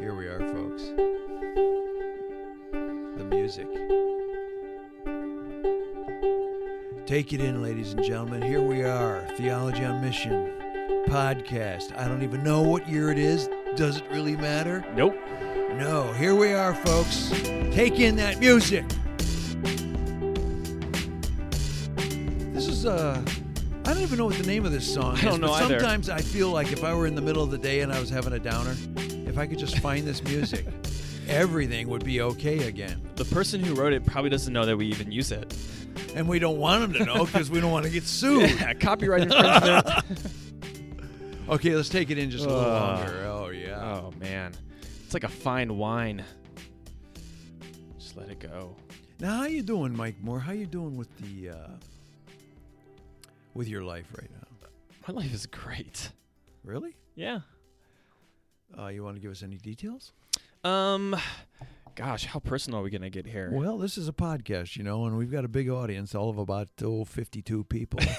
Here 0.00 0.14
we 0.14 0.26
are, 0.26 0.38
folks. 0.38 0.82
The 3.16 3.24
music. 3.24 3.66
Take 7.06 7.32
it 7.32 7.40
in, 7.40 7.62
ladies 7.62 7.94
and 7.94 8.04
gentlemen. 8.04 8.42
Here 8.42 8.62
we 8.62 8.84
are, 8.84 9.26
Theology 9.36 9.84
on 9.84 10.00
Mission 10.00 10.52
podcast. 11.08 11.96
I 11.98 12.06
don't 12.06 12.22
even 12.22 12.44
know 12.44 12.62
what 12.62 12.88
year 12.88 13.10
it 13.10 13.18
is. 13.18 13.48
Does 13.76 13.96
it 13.96 14.04
really 14.10 14.36
matter? 14.36 14.84
Nope. 14.94 15.16
No. 15.72 16.12
Here 16.12 16.34
we 16.34 16.52
are, 16.52 16.74
folks. 16.74 17.30
Take 17.72 17.98
in 17.98 18.16
that 18.16 18.38
music. 18.38 18.84
This 22.52 22.66
is 22.68 22.86
uh 22.86 23.22
I 23.26 23.30
don't 23.98 24.06
even 24.06 24.18
know 24.18 24.26
what 24.26 24.36
the 24.38 24.46
name 24.46 24.64
of 24.64 24.70
this 24.70 24.92
song 24.94 25.14
I 25.16 25.18
is. 25.18 25.22
don't 25.22 25.40
know 25.40 25.48
but 25.48 25.62
either. 25.64 25.80
sometimes 25.80 26.08
I 26.08 26.20
feel 26.20 26.50
like 26.50 26.70
if 26.70 26.84
I 26.84 26.94
were 26.94 27.06
in 27.08 27.16
the 27.16 27.20
middle 27.20 27.42
of 27.42 27.50
the 27.50 27.58
day 27.58 27.80
and 27.80 27.92
I 27.92 27.98
was 27.98 28.08
having 28.08 28.32
a 28.32 28.38
downer, 28.38 28.76
if 29.26 29.36
I 29.36 29.46
could 29.46 29.58
just 29.58 29.78
find 29.80 30.06
this 30.06 30.22
music, 30.22 30.64
everything 31.28 31.88
would 31.88 32.04
be 32.04 32.20
okay 32.20 32.68
again. 32.68 33.02
The 33.16 33.24
person 33.24 33.60
who 33.62 33.74
wrote 33.74 33.92
it 33.92 34.06
probably 34.06 34.30
doesn't 34.30 34.52
know 34.52 34.64
that 34.66 34.76
we 34.76 34.86
even 34.86 35.10
use 35.10 35.32
it. 35.32 35.52
And 36.14 36.28
we 36.28 36.38
don't 36.38 36.58
want 36.58 36.82
them 36.82 36.92
to 36.94 37.12
know 37.12 37.24
because 37.26 37.50
we 37.50 37.60
don't 37.60 37.72
want 37.72 37.86
to 37.86 37.90
get 37.90 38.04
sued. 38.04 38.48
Yeah, 38.60 38.72
copyright 38.74 39.22
infringement. 39.22 39.88
Okay, 41.48 41.74
let's 41.74 41.88
take 41.88 42.10
it 42.10 42.18
in 42.18 42.30
just 42.30 42.44
a 42.44 42.48
little 42.48 42.62
Uh, 42.62 42.96
longer. 42.98 43.24
Oh 43.26 43.48
yeah. 43.48 43.82
oh 43.82 44.12
man, 44.20 44.52
it's 45.02 45.14
like 45.14 45.24
a 45.24 45.28
fine 45.28 45.78
wine. 45.78 46.22
Just 47.98 48.18
let 48.18 48.28
it 48.28 48.38
go. 48.38 48.76
Now, 49.18 49.38
how 49.38 49.44
you 49.46 49.62
doing, 49.62 49.96
Mike 49.96 50.16
Moore? 50.20 50.38
How 50.40 50.52
you 50.52 50.66
doing 50.66 50.98
with 50.98 51.08
the 51.16 51.48
uh, 51.48 51.56
with 53.58 53.68
your 53.68 53.82
life 53.82 54.06
right 54.16 54.30
now? 54.30 54.68
My 55.08 55.14
life 55.14 55.34
is 55.34 55.46
great. 55.46 56.12
Really? 56.62 56.96
Yeah. 57.16 57.40
Uh, 58.78 58.86
you 58.86 59.02
want 59.02 59.16
to 59.16 59.20
give 59.20 59.32
us 59.32 59.42
any 59.42 59.56
details? 59.56 60.12
Um, 60.62 61.16
gosh, 61.96 62.24
how 62.24 62.38
personal 62.38 62.78
are 62.80 62.82
we 62.82 62.90
gonna 62.90 63.10
get 63.10 63.26
here? 63.26 63.50
Well, 63.52 63.76
this 63.78 63.98
is 63.98 64.06
a 64.06 64.12
podcast, 64.12 64.76
you 64.76 64.84
know, 64.84 65.06
and 65.06 65.18
we've 65.18 65.32
got 65.32 65.44
a 65.44 65.48
big 65.48 65.68
audience, 65.68 66.14
all 66.14 66.30
of 66.30 66.38
about 66.38 66.68
oh, 66.82 67.04
52 67.04 67.64
people. 67.64 67.98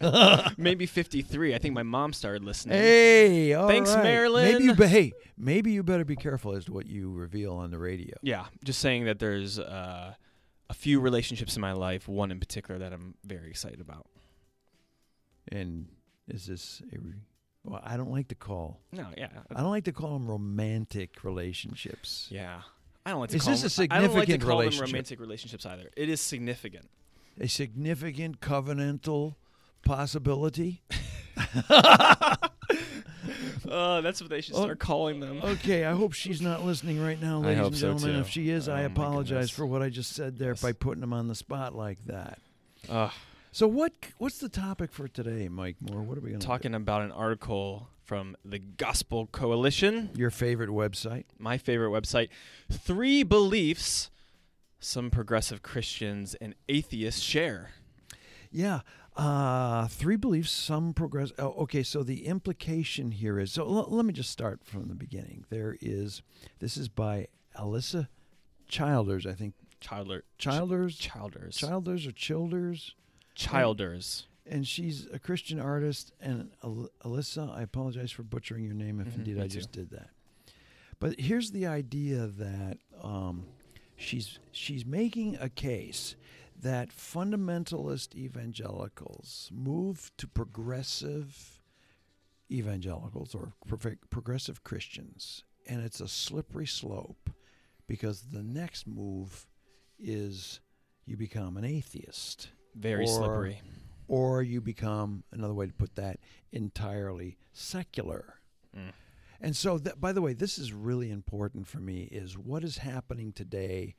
Maybe 0.56 0.86
53. 0.86 1.54
I 1.54 1.58
think 1.58 1.74
my 1.74 1.82
mom 1.82 2.12
started 2.12 2.44
listening. 2.44 2.78
hey, 2.78 3.52
Thanks, 3.66 3.92
right. 3.94 4.04
Marilyn. 4.04 4.52
Maybe 4.52 4.64
you, 4.64 4.74
be- 4.74 4.86
hey, 4.86 5.12
maybe 5.36 5.72
you 5.72 5.82
better 5.82 6.04
be 6.04 6.14
careful 6.14 6.54
as 6.54 6.66
to 6.66 6.72
what 6.72 6.86
you 6.86 7.12
reveal 7.12 7.54
on 7.54 7.72
the 7.72 7.78
radio. 7.78 8.14
Yeah, 8.22 8.44
just 8.64 8.78
saying 8.78 9.06
that 9.06 9.18
there's 9.18 9.58
uh, 9.58 10.14
a 10.70 10.74
few 10.74 11.00
relationships 11.00 11.56
in 11.56 11.62
my 11.62 11.72
life, 11.72 12.06
one 12.06 12.30
in 12.30 12.38
particular 12.38 12.78
that 12.78 12.92
I'm 12.92 13.14
very 13.24 13.50
excited 13.50 13.80
about. 13.80 14.06
And 15.52 15.86
is 16.28 16.46
this 16.46 16.82
a? 16.92 16.98
Re- 16.98 17.14
well, 17.64 17.80
I 17.84 17.96
don't 17.96 18.10
like 18.12 18.28
to 18.28 18.34
call. 18.34 18.80
No, 18.92 19.06
yeah, 19.16 19.28
I 19.54 19.60
don't 19.60 19.70
like 19.70 19.84
to 19.84 19.92
call 19.92 20.12
them 20.18 20.26
romantic 20.28 21.24
relationships. 21.24 22.28
yeah. 22.30 22.60
I 23.04 23.10
don't 23.10 23.20
like 23.20 23.30
to 23.30 23.36
Is 23.36 23.42
call 23.44 23.52
this 23.52 23.78
a 23.78 23.80
them, 23.82 23.88
I 23.92 24.00
don't 24.00 24.14
like 24.14 24.26
to 24.28 24.38
call 24.38 24.58
them 24.58 24.78
romantic 24.80 25.20
relationships 25.20 25.64
either. 25.64 25.90
It 25.96 26.08
is 26.08 26.20
significant. 26.20 26.88
A 27.40 27.46
significant 27.46 28.40
covenantal 28.40 29.36
possibility. 29.84 30.82
Uh, 33.68 34.00
that's 34.00 34.20
what 34.20 34.30
they 34.30 34.40
should 34.40 34.54
Oh, 34.56 34.62
start 34.62 34.78
calling 34.80 35.20
them. 35.20 35.40
Okay, 35.42 35.84
I 35.84 35.92
hope 35.92 36.12
she's 36.12 36.40
not 36.40 36.64
listening 36.64 37.00
right 37.00 37.20
now, 37.20 37.38
ladies 37.38 37.66
and 37.66 37.76
so, 37.76 37.86
gentlemen. 37.92 38.14
too. 38.16 38.20
If 38.22 38.28
she 38.28 38.50
is, 38.50 38.68
Oh, 38.68 38.74
I 38.74 38.80
apologize 38.82 39.50
for 39.50 39.66
what 39.66 39.82
I 39.82 39.88
just 39.88 40.12
said 40.14 40.38
there 40.38 40.50
Yes. 40.50 40.62
by 40.62 40.72
putting 40.72 41.00
them 41.00 41.12
on 41.12 41.28
the 41.28 41.34
spot 41.34 41.74
like 41.74 41.98
that. 42.06 42.38
Ugh. 42.88 43.12
So 43.56 43.66
what 43.66 43.94
what's 44.18 44.36
the 44.36 44.50
topic 44.50 44.92
for 44.92 45.08
today, 45.08 45.48
Mike 45.48 45.76
Moore? 45.80 46.02
What 46.02 46.18
are 46.18 46.20
we 46.20 46.28
going 46.28 46.40
to 46.40 46.46
talking 46.46 46.74
about 46.74 47.00
an 47.00 47.10
article 47.10 47.88
from 48.04 48.36
the 48.44 48.58
Gospel 48.58 49.28
Coalition, 49.28 50.10
Your 50.14 50.30
favorite 50.30 50.68
website? 50.68 51.24
my 51.38 51.56
favorite 51.56 51.88
website. 51.88 52.28
Three 52.70 53.22
beliefs 53.22 54.10
some 54.78 55.10
progressive 55.10 55.62
Christians 55.62 56.34
and 56.34 56.54
atheists 56.68 57.22
share. 57.22 57.70
Yeah, 58.50 58.80
uh, 59.16 59.88
three 59.88 60.16
beliefs, 60.16 60.50
some 60.50 60.92
progress. 60.92 61.32
Oh, 61.38 61.52
okay, 61.60 61.82
so 61.82 62.02
the 62.02 62.26
implication 62.26 63.10
here 63.10 63.38
is 63.38 63.52
so. 63.52 63.62
l- 63.62 63.88
let 63.88 64.04
me 64.04 64.12
just 64.12 64.30
start 64.30 64.64
from 64.64 64.88
the 64.88 64.94
beginning. 64.94 65.46
There 65.48 65.78
is 65.80 66.20
this 66.58 66.76
is 66.76 66.90
by 66.90 67.28
Alisa 67.58 68.08
Childers, 68.68 69.26
I 69.26 69.32
think. 69.32 69.54
Childler, 69.80 70.24
Childers, 70.36 70.98
Childers, 70.98 71.56
Childers 71.56 72.06
or 72.06 72.12
Childers. 72.12 72.94
Childers. 73.36 74.26
and 74.48 74.66
she's 74.66 75.06
a 75.12 75.18
Christian 75.18 75.60
artist. 75.60 76.12
And 76.20 76.50
Al- 76.64 76.88
Alisa, 77.04 77.50
I 77.56 77.62
apologize 77.62 78.10
for 78.10 78.22
butchering 78.22 78.64
your 78.64 78.74
name 78.74 79.00
if 79.00 79.08
Mhm, 79.08 79.16
indeed 79.18 79.38
I 79.38 79.42
too. 79.42 79.48
just 79.48 79.72
did 79.72 79.90
that. 79.90 80.10
But 80.98 81.20
here's 81.20 81.50
the 81.50 81.66
idea 81.66 82.26
that 82.26 82.78
um, 83.02 83.46
she's 83.96 84.38
she's 84.52 84.84
making 84.86 85.36
a 85.36 85.48
case 85.50 86.16
that 86.58 86.88
fundamentalist 86.90 88.14
evangelicals 88.14 89.50
move 89.52 90.10
to 90.16 90.26
progressive 90.26 91.60
evangelicals 92.50 93.34
or 93.34 93.52
pro- 93.66 93.96
progressive 94.10 94.62
Christians, 94.64 95.44
and 95.66 95.82
it's 95.84 96.00
a 96.00 96.08
slippery 96.08 96.66
slope 96.66 97.30
because 97.86 98.22
the 98.32 98.42
next 98.42 98.86
move 98.86 99.46
is 99.98 100.60
you 101.04 101.16
become 101.16 101.56
an 101.56 101.64
atheist 101.64 102.50
Very 102.76 103.04
or- 103.04 103.08
slippery. 103.08 103.60
or 104.08 104.42
you 104.42 104.60
become 104.60 105.24
another 105.32 105.54
way 105.54 105.66
to 105.66 105.72
put 105.72 105.96
that 105.96 106.20
entirely 106.52 107.36
secular 107.52 108.34
Mm. 108.76 108.92
and 109.40 109.56
so 109.56 109.78
that, 109.78 110.00
by 110.00 110.12
the 110.12 110.20
way 110.22 110.32
this 110.34 110.58
is 110.58 110.72
really 110.72 111.10
important 111.10 111.66
for 111.66 111.78
me 111.80 112.02
is 112.04 112.36
what 112.36 112.62
is 112.62 112.78
happening 112.78 113.32
today 113.32 113.94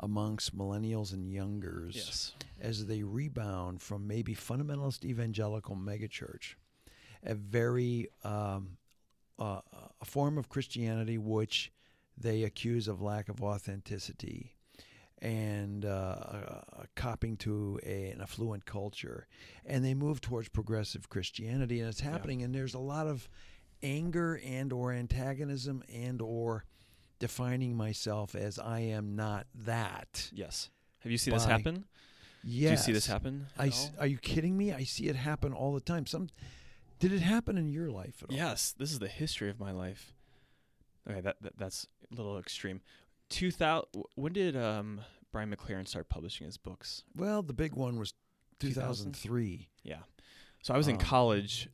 amongst 0.00 0.56
millennials 0.56 1.12
and 1.12 1.30
youngers 1.30 1.94
Yes. 1.94 2.32
as 2.58 2.86
they 2.86 3.02
rebound 3.02 3.82
from 3.82 4.06
maybe 4.06 4.34
fundamentalist 4.34 5.04
evangelical 5.04 5.76
megachurch 5.76 6.54
a 7.22 7.34
very 7.34 8.08
um, 8.24 8.78
uh, 9.38 9.60
a 10.00 10.04
form 10.04 10.38
of 10.38 10.48
christianity 10.48 11.18
which 11.18 11.70
they 12.16 12.42
accuse 12.44 12.88
of 12.88 13.00
lack 13.02 13.28
of 13.28 13.42
authenticity 13.42 14.56
and 15.22 15.84
uh, 15.84 15.88
uh, 15.88 16.60
copying 16.96 17.36
to 17.38 17.78
a, 17.86 18.10
an 18.10 18.20
affluent 18.20 18.66
culture, 18.66 19.28
and 19.64 19.84
they 19.84 19.94
move 19.94 20.20
towards 20.20 20.48
progressive 20.48 21.08
Christianity, 21.08 21.78
and 21.78 21.88
it's 21.88 22.00
happening. 22.00 22.42
And 22.42 22.52
there's 22.52 22.74
a 22.74 22.80
lot 22.80 23.06
of 23.06 23.28
anger 23.84 24.40
and 24.44 24.72
or 24.72 24.92
antagonism 24.92 25.82
and 25.94 26.20
or 26.20 26.64
defining 27.20 27.76
myself 27.76 28.34
as 28.34 28.58
I 28.58 28.80
am 28.80 29.14
not 29.14 29.46
that. 29.64 30.28
Yes. 30.34 30.70
Have 31.00 31.12
you 31.12 31.18
seen 31.18 31.34
this 31.34 31.44
happen? 31.44 31.84
Yes. 32.42 32.68
Do 32.68 32.70
you 32.72 32.76
see 32.78 32.92
this 32.92 33.06
happen? 33.06 33.46
I 33.56 33.66
at 33.66 33.68
s- 33.68 33.90
all? 33.94 34.04
are 34.04 34.06
you 34.08 34.18
kidding 34.18 34.56
me? 34.56 34.72
I 34.72 34.82
see 34.82 35.06
it 35.06 35.14
happen 35.14 35.52
all 35.52 35.72
the 35.72 35.80
time. 35.80 36.06
Some 36.06 36.28
did 36.98 37.12
it 37.12 37.20
happen 37.20 37.56
in 37.56 37.68
your 37.68 37.90
life 37.90 38.22
at 38.24 38.30
all? 38.30 38.36
Yes, 38.36 38.74
this 38.76 38.90
is 38.90 38.98
the 38.98 39.08
history 39.08 39.50
of 39.50 39.60
my 39.60 39.70
life. 39.70 40.12
Okay, 41.08 41.20
that, 41.20 41.36
that 41.40 41.56
that's 41.56 41.86
a 42.12 42.16
little 42.16 42.38
extreme. 42.38 42.80
2000 43.32 43.84
when 44.14 44.32
did 44.32 44.56
um 44.56 45.00
Brian 45.32 45.54
McLaren 45.54 45.88
start 45.88 46.08
publishing 46.08 46.46
his 46.46 46.58
books? 46.58 47.04
Well, 47.16 47.42
the 47.42 47.54
big 47.54 47.74
one 47.74 47.98
was 47.98 48.12
2003. 48.60 49.68
Yeah. 49.82 49.96
So 50.62 50.74
I 50.74 50.76
was 50.76 50.88
in 50.88 50.96
Um, 50.96 51.00
college 51.00 51.68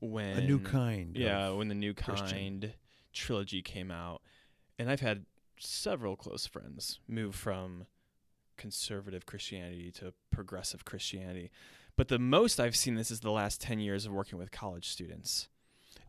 when 0.00 0.36
A 0.36 0.40
new 0.42 0.58
kind. 0.58 1.16
Yeah, 1.16 1.50
when 1.50 1.68
the 1.68 1.74
new 1.74 1.94
Christian. 1.94 2.28
kind 2.28 2.74
trilogy 3.12 3.62
came 3.62 3.90
out. 3.90 4.20
And 4.78 4.90
I've 4.90 5.00
had 5.00 5.24
several 5.58 6.16
close 6.16 6.46
friends 6.46 6.98
move 7.06 7.34
from 7.34 7.86
conservative 8.56 9.24
Christianity 9.26 9.90
to 9.92 10.12
progressive 10.30 10.84
Christianity. 10.84 11.50
But 11.96 12.08
the 12.08 12.18
most 12.18 12.58
I've 12.58 12.74
seen 12.76 12.96
this 12.96 13.10
is 13.12 13.20
the 13.20 13.30
last 13.30 13.60
10 13.60 13.78
years 13.78 14.04
of 14.04 14.12
working 14.12 14.38
with 14.38 14.50
college 14.50 14.88
students. 14.88 15.48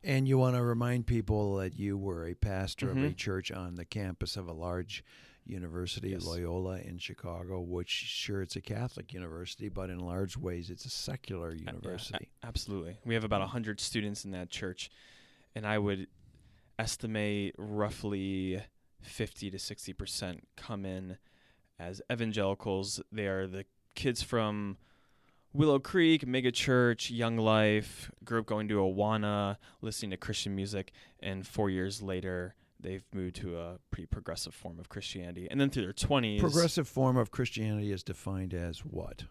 And 0.06 0.28
you 0.28 0.38
want 0.38 0.56
to 0.56 0.62
remind 0.62 1.08
people 1.08 1.56
that 1.58 1.80
you 1.80 1.98
were 1.98 2.28
a 2.28 2.36
pastor 2.36 2.92
of 2.92 2.98
a 2.98 3.10
Mhm. 3.10 3.18
church 3.18 3.52
on 3.52 3.74
the 3.74 3.86
campus 3.86 4.38
of 4.38 4.48
a 4.48 4.54
large 4.54 5.04
university, 5.48 6.10
Yes. 6.10 6.24
Loyola 6.26 6.80
in 6.80 7.00
Chicago, 7.00 7.60
which 7.60 7.90
sure 7.90 8.44
it's 8.44 8.56
a 8.56 8.62
Catholic 8.62 9.14
university, 9.14 9.68
but 9.68 9.90
in 9.90 10.00
large 10.00 10.38
ways 10.38 10.70
it's 10.70 10.86
a 10.86 10.90
secular 10.92 11.50
A- 11.50 11.56
yeah, 11.58 11.72
university. 11.72 12.30
absolutely. 12.44 12.98
We 13.04 13.16
have 13.16 13.24
about 13.24 13.42
100 13.42 13.80
students 13.80 14.24
in 14.26 14.32
that 14.32 14.52
church, 14.52 14.92
and 15.56 15.66
I 15.66 15.80
would 15.80 16.08
estimate 16.78 17.56
roughly 17.58 18.62
50 19.02 19.50
to 19.50 19.58
60% 19.58 20.48
come 20.56 20.86
in 20.86 21.18
as 21.80 22.00
evangelicals. 22.12 23.02
They 23.12 23.28
are 23.28 23.48
the 23.48 23.66
kids 23.96 24.22
from 24.22 24.78
Willow 25.56 25.80
Creek, 25.80 26.28
Mega 26.28 26.52
Church, 26.52 27.10
Young 27.10 27.38
Life, 27.38 28.12
grew 28.26 28.40
up 28.40 28.46
going 28.46 28.68
to 28.68 28.76
Awana, 28.76 29.56
listening 29.82 30.12
to 30.12 30.18
Christian 30.18 30.54
music, 30.54 30.92
and 31.22 31.48
four 31.48 31.70
years 31.70 32.02
later, 32.02 32.56
they've 32.80 33.06
moved 33.14 33.38
to 33.38 33.58
a 33.58 33.80
pretty 33.90 34.06
progressive 34.06 34.54
form 34.54 34.80
of 34.80 34.90
Christianity. 34.90 35.48
And 35.50 35.60
then 35.60 35.70
through 35.70 35.84
their 35.84 35.94
20s. 35.94 36.40
Progressive 36.40 36.90
form 36.90 37.16
of 37.16 37.32
Christianity 37.32 37.94
is 37.94 38.04
defined 38.04 38.54
as 38.54 38.80
what? 38.80 39.24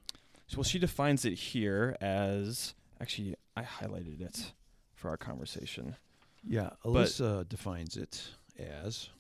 So, 0.47 0.59
well, 0.59 0.65
she 0.65 0.79
defines 0.79 1.26
it 1.26 1.35
here 1.35 1.94
as 2.00 2.75
actually, 3.00 3.35
I 3.55 3.62
highlighted 3.62 4.23
it 4.23 4.53
for 4.94 5.11
our 5.11 5.19
conversation. 5.19 5.97
Yeah, 6.43 6.70
Alisa 6.85 7.47
defines 7.49 7.97
it 7.97 8.31
as. 8.59 9.11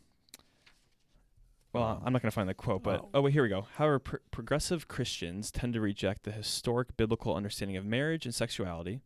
Well, 1.74 2.02
I'm 2.04 2.12
not 2.12 2.22
going 2.22 2.30
to 2.30 2.34
find 2.34 2.48
the 2.48 2.54
quote, 2.54 2.82
but 2.82 3.00
oh. 3.00 3.08
oh, 3.14 3.20
wait, 3.22 3.32
here 3.32 3.42
we 3.42 3.48
go. 3.48 3.66
However, 3.76 3.98
pr- 3.98 4.16
progressive 4.30 4.88
Christians 4.88 5.50
tend 5.50 5.74
to 5.74 5.80
reject 5.80 6.22
the 6.22 6.30
historic 6.32 6.96
biblical 6.96 7.34
understanding 7.34 7.76
of 7.76 7.84
marriage 7.84 8.24
and 8.24 8.34
sexuality 8.34 9.00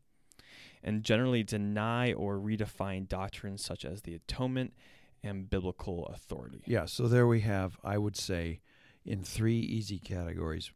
and 0.83 1.03
generally 1.03 1.43
deny 1.43 2.13
or 2.13 2.37
redefine 2.37 3.09
doctrines 3.09 3.65
such 3.65 3.85
as 3.85 4.03
the 4.03 4.15
atonement 4.15 4.75
and 5.23 5.51
biblical 5.51 6.07
authority. 6.07 6.63
Yeah, 6.67 6.85
so 6.87 7.09
there 7.09 7.27
we 7.27 7.41
have, 7.41 7.79
I 7.83 7.99
would 7.99 8.17
say, 8.17 8.61
in 9.05 9.23
three 9.25 9.59
easy 9.59 9.99
categories 9.99 10.71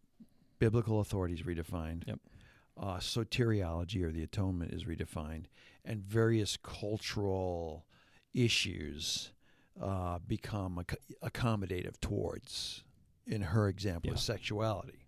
biblical 0.58 1.00
authorities 1.00 1.42
redefined, 1.42 2.06
Yep. 2.06 2.20
uh, 2.76 2.96
soteriology 2.98 4.02
or 4.02 4.12
the 4.12 4.22
atonement 4.22 4.72
is 4.72 4.84
redefined, 4.84 5.46
and 5.84 6.02
various 6.04 6.56
cultural 6.56 7.84
issues 8.32 9.32
uh, 9.80 10.18
become 10.26 10.78
ac- 10.78 10.98
accommodative 11.22 12.00
towards, 12.00 12.84
in 13.26 13.42
her 13.42 13.68
example, 13.68 14.10
Yeah. 14.12 14.16
sexuality. 14.16 14.98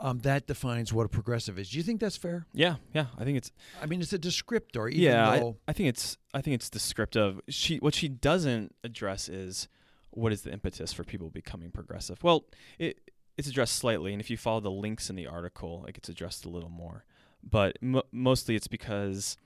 Um, 0.00 0.18
that 0.20 0.46
defines 0.48 0.92
what 0.92 1.06
a 1.06 1.08
progressive 1.08 1.58
is. 1.58 1.70
Do 1.70 1.76
you 1.76 1.84
think 1.84 2.00
that's 2.00 2.16
fair? 2.16 2.46
Yeah, 2.52 2.76
yeah, 2.92 3.06
I 3.16 3.24
think 3.24 3.36
it's 3.38 3.52
I 3.80 3.86
mean, 3.86 4.00
it's 4.00 4.12
a 4.12 4.18
descriptor, 4.18 4.90
even 4.90 5.00
yeah, 5.02 5.28
I. 5.30 5.54
I 5.68 5.72
think 5.72 5.90
it's 5.90 6.16
I 6.34 6.40
think 6.40 6.54
it's 6.54 6.68
descriptive. 6.70 7.40
She 7.48 7.76
what 7.76 7.94
she 7.94 8.08
doesn't 8.08 8.74
address 8.82 9.28
is 9.28 9.68
what 10.10 10.32
is 10.32 10.42
the 10.42 10.52
impetus 10.52 10.92
for 10.92 11.04
people 11.04 11.30
becoming 11.30 11.70
progressive. 11.70 12.22
Well, 12.24 12.46
it 12.80 12.98
it's 13.38 13.46
addressed 13.48 13.76
slightly, 13.76 14.12
and 14.12 14.20
if 14.20 14.28
you 14.28 14.36
follow 14.36 14.60
the 14.60 14.70
links 14.72 15.08
in 15.08 15.14
the 15.14 15.26
article, 15.26 15.84
it 15.86 15.92
gets 15.94 16.08
addressed 16.08 16.44
a 16.44 16.48
little 16.48 16.68
more. 16.70 17.04
But 17.48 17.78
mo 17.80 18.02
mostly 18.10 18.56
it's 18.56 18.68
because 18.68 19.36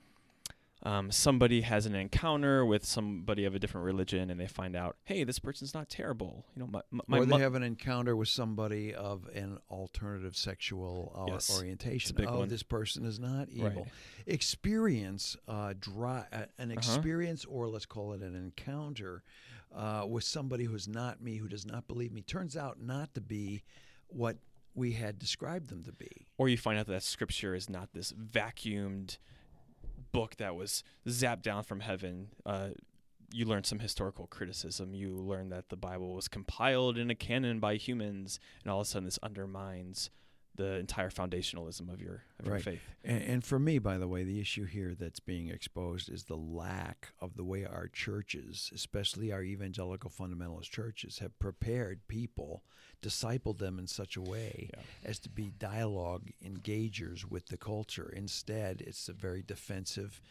um, 0.83 1.11
somebody 1.11 1.61
has 1.61 1.85
an 1.87 1.95
encounter 1.95 2.63
with 2.65 2.85
somebody 2.85 3.45
of 3.45 3.55
a 3.55 3.59
different 3.59 3.83
religion, 3.85 4.29
and 4.29 4.39
they 4.39 4.47
find 4.47 4.75
out, 4.75 4.95
hey, 5.05 5.23
this 5.23 5.39
person's 5.39 5.73
not 5.73 5.89
terrible. 5.89 6.45
You 6.55 6.61
know, 6.63 6.67
my 6.67 6.81
my, 7.07 7.17
or 7.17 7.25
they 7.25 7.39
have 7.39 7.55
an 7.55 7.63
encounter 7.63 8.15
with 8.15 8.27
somebody 8.29 8.93
of 8.93 9.27
an 9.33 9.57
alternative 9.71 10.35
sexual 10.37 11.11
or- 11.15 11.27
Yes, 11.29 11.49
orientation. 11.55 12.15
oh, 12.27 12.39
one. 12.39 12.49
this 12.49 12.63
person 12.63 13.05
is 13.05 13.19
not 13.19 13.49
evil. 13.49 13.69
Right. 13.69 13.87
Experience, 14.27 15.35
uh, 15.47 15.73
dry, 15.79 16.25
uh, 16.31 16.45
an 16.57 16.71
Uh-huh. 16.71 16.73
experience, 16.73 17.43
or 17.45 17.67
let's 17.67 17.85
call 17.85 18.13
it 18.13 18.21
an 18.21 18.35
encounter 18.35 19.23
uh, 19.75 20.05
with 20.07 20.23
somebody 20.23 20.63
who's 20.63 20.87
not 20.87 21.21
me, 21.21 21.37
who 21.37 21.47
does 21.49 21.65
not 21.65 21.87
believe 21.87 22.13
me, 22.13 22.21
turns 22.21 22.55
out 22.55 22.79
not 22.81 23.13
to 23.13 23.19
be 23.21 23.63
what 24.07 24.37
we 24.73 24.93
had 24.93 25.19
described 25.19 25.69
them 25.69 25.83
to 25.83 25.91
be. 25.91 26.27
or 26.37 26.47
you 26.47 26.57
find 26.57 26.79
out 26.79 26.85
that 26.87 27.03
scripture 27.03 27.53
is 27.55 27.67
not 27.69 27.91
this 27.93 28.11
vacuumed 28.13 29.17
book 30.11 30.35
that 30.37 30.55
was 30.55 30.83
zapped 31.07 31.41
down 31.41 31.63
from 31.63 31.81
heaven. 31.81 32.29
Uh, 32.45 32.69
you 33.31 33.45
learn 33.45 33.63
some 33.63 33.79
historical 33.79 34.27
criticism. 34.27 34.93
You 34.93 35.15
learn 35.15 35.49
that 35.49 35.69
the 35.69 35.75
Bible 35.75 36.13
was 36.13 36.27
compiled 36.27 36.97
in 36.97 37.09
a 37.09 37.15
canon 37.15 37.59
by 37.59 37.75
humans, 37.75 38.39
and 38.63 38.71
all 38.71 38.81
of 38.81 38.87
a 38.87 38.89
sudden 38.89 39.05
this 39.05 39.19
undermines 39.21 40.09
the 40.55 40.77
entire 40.77 41.09
foundationalism 41.09 41.93
of 41.93 42.01
your 42.01 42.23
of 42.39 42.47
your 42.47 42.59
faith. 42.59 42.81
And, 43.03 43.21
and 43.21 43.43
for 43.43 43.59
me, 43.59 43.77
by 43.79 43.97
the 43.97 44.07
way, 44.07 44.23
the 44.23 44.39
issue 44.39 44.65
here 44.65 44.95
that's 44.99 45.19
being 45.19 45.49
exposed 45.49 46.09
is 46.09 46.23
the 46.23 46.35
lack 46.35 47.13
of 47.21 47.37
the 47.37 47.43
way 47.43 47.63
our 47.63 47.87
churches, 47.87 48.71
especially 48.73 49.31
our 49.31 49.43
evangelical 49.43 50.09
fundamentalist 50.09 50.69
churches, 50.69 51.19
have 51.19 51.37
prepared 51.37 52.07
people, 52.07 52.63
discipled 53.01 53.57
them 53.59 53.77
in 53.79 53.87
such 53.87 54.15
a 54.17 54.21
way 54.21 54.69
Yeah. 54.73 54.81
as 55.03 55.19
to 55.19 55.29
be 55.29 55.51
dialogue 55.57 56.29
engagers 56.43 57.23
with 57.25 57.47
the 57.47 57.57
culture. 57.57 58.11
Instead, 58.15 58.81
it's 58.81 59.07
a 59.09 59.13
very 59.13 59.43
defensive 59.43 60.21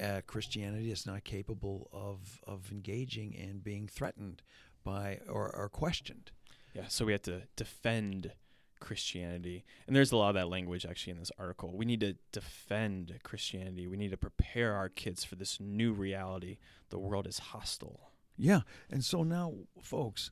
uh, 0.00 0.20
Christianity 0.26 0.88
that's 0.88 1.06
not 1.06 1.24
capable 1.24 1.88
of, 1.92 2.40
of 2.46 2.70
engaging 2.72 3.36
and 3.36 3.62
being 3.62 3.86
threatened 3.88 4.42
by 4.84 5.20
or, 5.28 5.54
or 5.54 5.68
questioned. 5.68 6.30
Yeah, 6.74 6.86
so 6.88 7.04
we 7.04 7.12
have 7.12 7.22
to 7.22 7.42
defend 7.56 8.32
Christianity. 8.80 9.64
And 9.86 9.94
there's 9.96 10.12
a 10.12 10.16
lot 10.16 10.28
of 10.30 10.34
that 10.34 10.48
language 10.48 10.84
actually 10.84 11.12
in 11.12 11.18
this 11.18 11.30
article. 11.38 11.72
We 11.76 11.84
need 11.84 12.00
to 12.00 12.16
defend 12.32 13.18
Christianity. 13.22 13.86
We 13.86 13.96
need 13.96 14.10
to 14.10 14.16
prepare 14.16 14.74
our 14.74 14.88
kids 14.88 15.24
for 15.24 15.36
this 15.36 15.58
new 15.60 15.92
reality. 15.92 16.58
The 16.90 16.98
world 16.98 17.26
is 17.26 17.38
hostile. 17.38 18.10
Yeah. 18.36 18.60
And 18.90 19.04
so 19.04 19.22
now, 19.22 19.54
folks, 19.80 20.30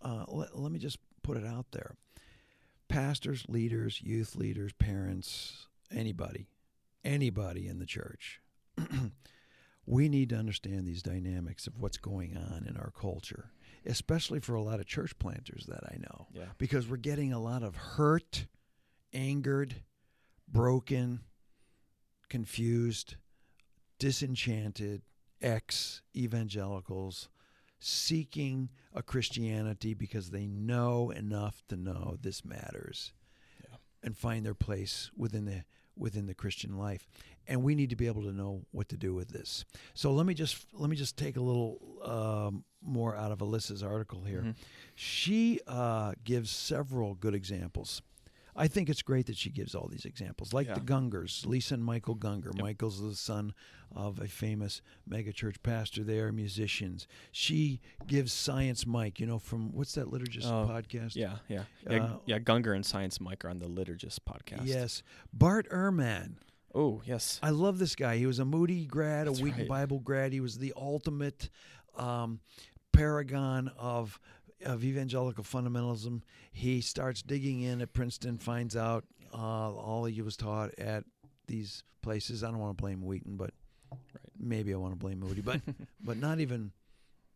uh, 0.00 0.24
let, 0.28 0.58
let 0.58 0.72
me 0.72 0.78
just 0.78 0.98
put 1.22 1.36
it 1.36 1.46
out 1.46 1.66
there. 1.72 1.94
Pastors, 2.88 3.44
leaders, 3.48 4.00
youth 4.02 4.36
leaders, 4.36 4.72
parents, 4.74 5.66
anybody, 5.90 6.46
anybody 7.04 7.66
in 7.66 7.78
the 7.78 7.86
church, 7.86 8.40
we 9.86 10.08
need 10.08 10.28
to 10.30 10.36
understand 10.36 10.86
these 10.86 11.02
dynamics 11.02 11.66
of 11.66 11.78
what's 11.78 11.96
going 11.96 12.36
on 12.36 12.66
in 12.68 12.76
our 12.76 12.90
culture, 12.90 13.50
especially 13.86 14.40
for 14.40 14.54
a 14.54 14.62
lot 14.62 14.78
of 14.80 14.86
church 14.86 15.18
planters 15.18 15.64
that 15.68 15.82
I 15.84 15.96
know, 15.98 16.26
Yeah. 16.34 16.44
because 16.58 16.86
we're 16.86 16.96
getting 16.98 17.32
a 17.32 17.40
lot 17.40 17.62
of 17.62 17.76
hurt, 17.76 18.46
angered, 19.14 19.76
broken, 20.46 21.20
confused, 22.28 23.16
disenchanted 23.98 25.02
ex 25.40 26.02
evangelicals 26.14 27.28
seeking 27.84 28.68
a 28.94 29.02
Christianity 29.02 29.94
because 29.94 30.30
they 30.30 30.46
know 30.46 31.10
enough 31.10 31.62
to 31.68 31.76
know 31.76 32.16
this 32.20 32.44
matters 32.44 33.12
Yeah. 33.62 33.76
and 34.02 34.16
find 34.16 34.44
their 34.46 34.54
place 34.54 35.10
within 35.16 35.44
the 35.44 35.64
within 35.94 36.26
the 36.26 36.34
Christian 36.34 36.78
life. 36.78 37.06
And 37.46 37.62
we 37.62 37.74
need 37.74 37.90
to 37.90 37.96
be 37.96 38.06
able 38.06 38.22
to 38.22 38.32
know 38.32 38.64
what 38.70 38.88
to 38.88 38.96
do 38.96 39.12
with 39.12 39.28
this. 39.28 39.64
So 39.94 40.10
let 40.12 40.24
me 40.24 40.32
just 40.32 40.64
let 40.72 40.88
me 40.88 40.96
just 40.96 41.18
take 41.18 41.36
a 41.36 41.40
little 41.40 41.78
um, 42.02 42.64
more 42.80 43.14
out 43.16 43.30
of 43.32 43.40
Alisa's 43.42 43.82
article 43.82 44.22
here. 44.22 44.42
Mhm. 44.42 44.54
She 44.94 45.60
uh, 45.66 46.14
gives 46.24 46.50
several 46.50 47.14
good 47.14 47.34
examples. 47.34 48.00
I 48.54 48.68
think 48.68 48.90
it's 48.90 49.00
great 49.02 49.26
that 49.26 49.36
she 49.36 49.48
gives 49.50 49.74
all 49.74 49.88
these 49.88 50.04
examples, 50.04 50.52
like 50.52 50.66
the 50.66 50.74
Yeah. 50.80 50.84
Gungors, 50.84 51.46
Lisa 51.46 51.74
and 51.74 51.84
Michael 51.84 52.16
Gungor. 52.16 52.54
Yep. 52.54 52.62
Michael's 52.62 53.00
the 53.00 53.14
son 53.14 53.54
of 53.94 54.20
a 54.20 54.28
famous 54.28 54.82
megachurch 55.08 55.62
pastor. 55.62 56.04
They 56.04 56.18
are 56.20 56.32
musicians. 56.32 57.06
She 57.30 57.80
gives 58.06 58.32
Science 58.32 58.86
Mike, 58.86 59.20
you 59.20 59.26
know, 59.26 59.38
from 59.38 59.72
what's 59.72 59.94
that 59.94 60.06
liturgist 60.06 60.44
Oh, 60.46 60.68
podcast? 60.70 61.16
Yeah, 61.16 61.36
yeah. 61.48 61.64
Yeah, 61.88 62.04
Uh, 62.04 62.16
yeah 62.26 62.38
Gungor 62.38 62.74
and 62.74 62.84
Science 62.84 63.20
Mike 63.20 63.44
are 63.44 63.48
on 63.50 63.58
the 63.58 63.68
Liturgist 63.68 64.18
podcast. 64.28 64.66
Yes. 64.66 65.02
Bart 65.32 65.66
Ehrman. 65.70 66.34
Oh, 66.74 67.02
yes. 67.04 67.38
I 67.42 67.50
love 67.50 67.78
this 67.78 67.94
guy. 67.94 68.16
He 68.16 68.26
was 68.26 68.38
a 68.38 68.44
Moody 68.46 68.86
grad, 68.86 69.26
That's 69.28 69.40
a 69.40 69.42
Wheaton 69.42 69.60
right. 69.60 69.68
Bible 69.68 69.98
grad. 69.98 70.32
He 70.32 70.40
was 70.40 70.56
the 70.58 70.72
ultimate 70.76 71.50
um, 71.96 72.40
paragon 72.92 73.70
of 73.78 74.18
of 74.64 74.84
evangelical 74.84 75.44
fundamentalism. 75.44 76.22
He 76.52 76.80
starts 76.80 77.22
digging 77.22 77.62
in 77.62 77.80
at 77.80 77.92
Princeton, 77.92 78.38
finds 78.38 78.76
out 78.76 79.04
uh, 79.32 79.72
all 79.72 80.04
he 80.04 80.22
was 80.22 80.36
taught 80.36 80.78
at 80.78 81.04
these 81.46 81.84
places. 82.02 82.44
I 82.44 82.48
don't 82.48 82.58
want 82.58 82.76
to 82.76 82.82
blame 82.82 83.02
Wheaton, 83.02 83.36
but 83.36 83.52
maybe 84.38 84.72
I 84.72 84.76
want 84.76 84.92
to 84.92 84.98
blame 84.98 85.20
Moody, 85.20 85.40
but 85.40 85.60
but 86.04 86.16
not 86.18 86.40
even. 86.40 86.72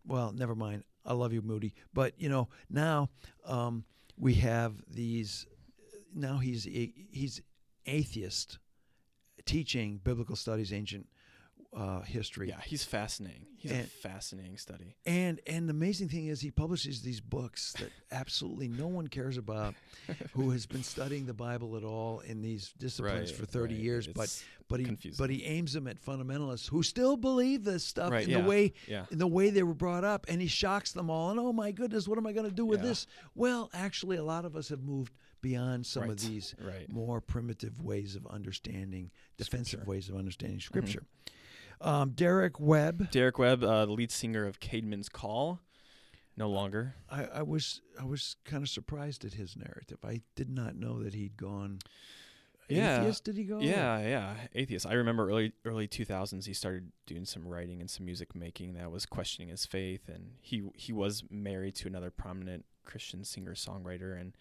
Well, 0.06 0.32
never 0.32 0.54
mind. 0.54 0.84
I 1.04 1.14
love 1.14 1.32
you, 1.32 1.42
Moody. 1.42 1.74
But 1.92 2.14
you 2.18 2.28
know 2.28 2.48
now 2.70 3.10
um, 3.44 3.84
we 4.18 4.34
have 4.34 4.74
these. 4.88 5.46
Now 6.14 6.38
he's 6.38 6.64
he's 6.64 7.40
atheist 7.86 8.58
teaching 9.44 10.00
biblical 10.02 10.36
studies, 10.36 10.72
ancient 10.72 11.06
uh, 11.76 12.00
history. 12.02 12.48
Yeah, 12.48 12.60
he's 12.64 12.84
fascinating. 12.84 13.46
He's 13.58 13.70
a 13.72 13.82
fascinating 13.82 14.56
study. 14.56 14.96
And 15.04 15.40
and 15.46 15.68
the 15.68 15.72
amazing 15.72 16.08
thing 16.08 16.26
is 16.28 16.40
he 16.40 16.50
publishes 16.50 17.02
these 17.02 17.20
books 17.20 17.74
that 17.80 17.90
absolutely 18.12 18.68
no 18.68 18.86
one 18.86 19.08
cares 19.08 19.36
about 19.36 19.74
who 20.32 20.50
has 20.50 20.64
been 20.66 20.82
studying 20.82 21.26
the 21.26 21.34
Bible 21.34 21.76
at 21.76 21.82
all 21.84 22.20
in 22.20 22.40
these 22.42 22.72
disciplines 22.78 23.30
for 23.30 23.44
30 23.44 23.74
right. 23.74 23.82
years 23.82 24.06
but 24.06 24.24
It's 24.24 24.44
but 24.68 24.80
he 24.80 24.86
confusing. 24.86 25.22
but 25.22 25.30
he 25.30 25.44
aims 25.44 25.72
them 25.72 25.86
at 25.88 26.00
fundamentalists 26.00 26.68
who 26.68 26.82
still 26.82 27.16
believe 27.16 27.64
this 27.64 27.84
stuff 27.84 28.10
Right, 28.12 28.24
in 28.24 28.30
yeah, 28.30 28.40
the 28.42 28.48
way 28.48 28.72
yeah. 28.88 29.04
in 29.10 29.18
the 29.18 29.26
way 29.26 29.50
they 29.50 29.62
were 29.64 29.74
brought 29.74 30.04
up 30.04 30.26
and 30.28 30.40
he 30.40 30.46
shocks 30.48 30.92
them 30.92 31.10
all 31.10 31.30
and 31.30 31.40
oh 31.40 31.52
my 31.52 31.72
goodness 31.72 32.06
what 32.08 32.18
am 32.18 32.26
I 32.26 32.32
going 32.32 32.48
to 32.48 32.54
do 32.54 32.64
with 32.66 32.80
Yeah. 32.82 32.88
this 32.88 33.06
well 33.34 33.68
actually 33.74 34.16
a 34.16 34.24
lot 34.24 34.44
of 34.44 34.54
us 34.56 34.68
have 34.68 34.82
moved 34.82 35.12
beyond 35.42 35.84
some 35.86 36.08
of 36.10 36.20
these 36.20 36.54
right. 36.64 36.90
more 36.92 37.20
primitive 37.20 37.80
ways 37.82 38.16
of 38.16 38.26
understanding 38.28 39.10
defensive 39.36 39.66
Scripture. 39.66 39.82
Mm-hmm. 39.82 39.90
ways 39.90 40.08
of 40.08 40.16
understanding 40.16 40.60
scripture 40.60 41.02
um, 41.80 42.10
Derek 42.10 42.58
Webb 42.60 43.10
Derek 43.10 43.38
Webb, 43.38 43.62
uh, 43.62 43.86
the 43.86 43.92
lead 43.92 44.10
singer 44.10 44.44
of 44.46 44.60
Caedmon's 44.60 45.08
Call, 45.08 45.60
no 46.36 46.48
longer. 46.48 46.94
I, 47.10 47.24
I 47.26 47.42
was 47.42 47.80
I 48.00 48.04
was 48.04 48.36
kind 48.44 48.62
of 48.62 48.68
surprised 48.68 49.24
at 49.24 49.34
his 49.34 49.56
narrative. 49.56 49.98
I 50.04 50.22
did 50.34 50.48
not 50.50 50.76
know 50.76 51.02
that 51.02 51.14
he'd 51.14 51.36
gone. 51.36 51.78
Yeah. 52.68 53.00
Atheist? 53.02 53.22
Did 53.24 53.36
he 53.36 53.44
go? 53.44 53.60
Yeah, 53.60 54.00
yeah, 54.00 54.34
atheist. 54.54 54.86
I 54.86 54.94
remember 54.94 55.28
early 55.28 55.52
early 55.64 55.86
2000s 55.86 56.46
he 56.46 56.52
started 56.52 56.90
doing 57.06 57.24
some 57.24 57.46
writing 57.46 57.80
and 57.80 57.88
some 57.88 58.04
music 58.04 58.34
making 58.34 58.74
that 58.74 58.90
was 58.90 59.06
questioning 59.06 59.50
his 59.50 59.64
faith 59.64 60.08
and 60.08 60.32
he 60.40 60.64
he 60.74 60.92
was 60.92 61.22
married 61.30 61.76
to 61.76 61.86
another 61.88 62.10
prominent 62.10 62.64
Christian 62.84 63.22
singer-songwriter 63.22 64.20
and 64.20 64.32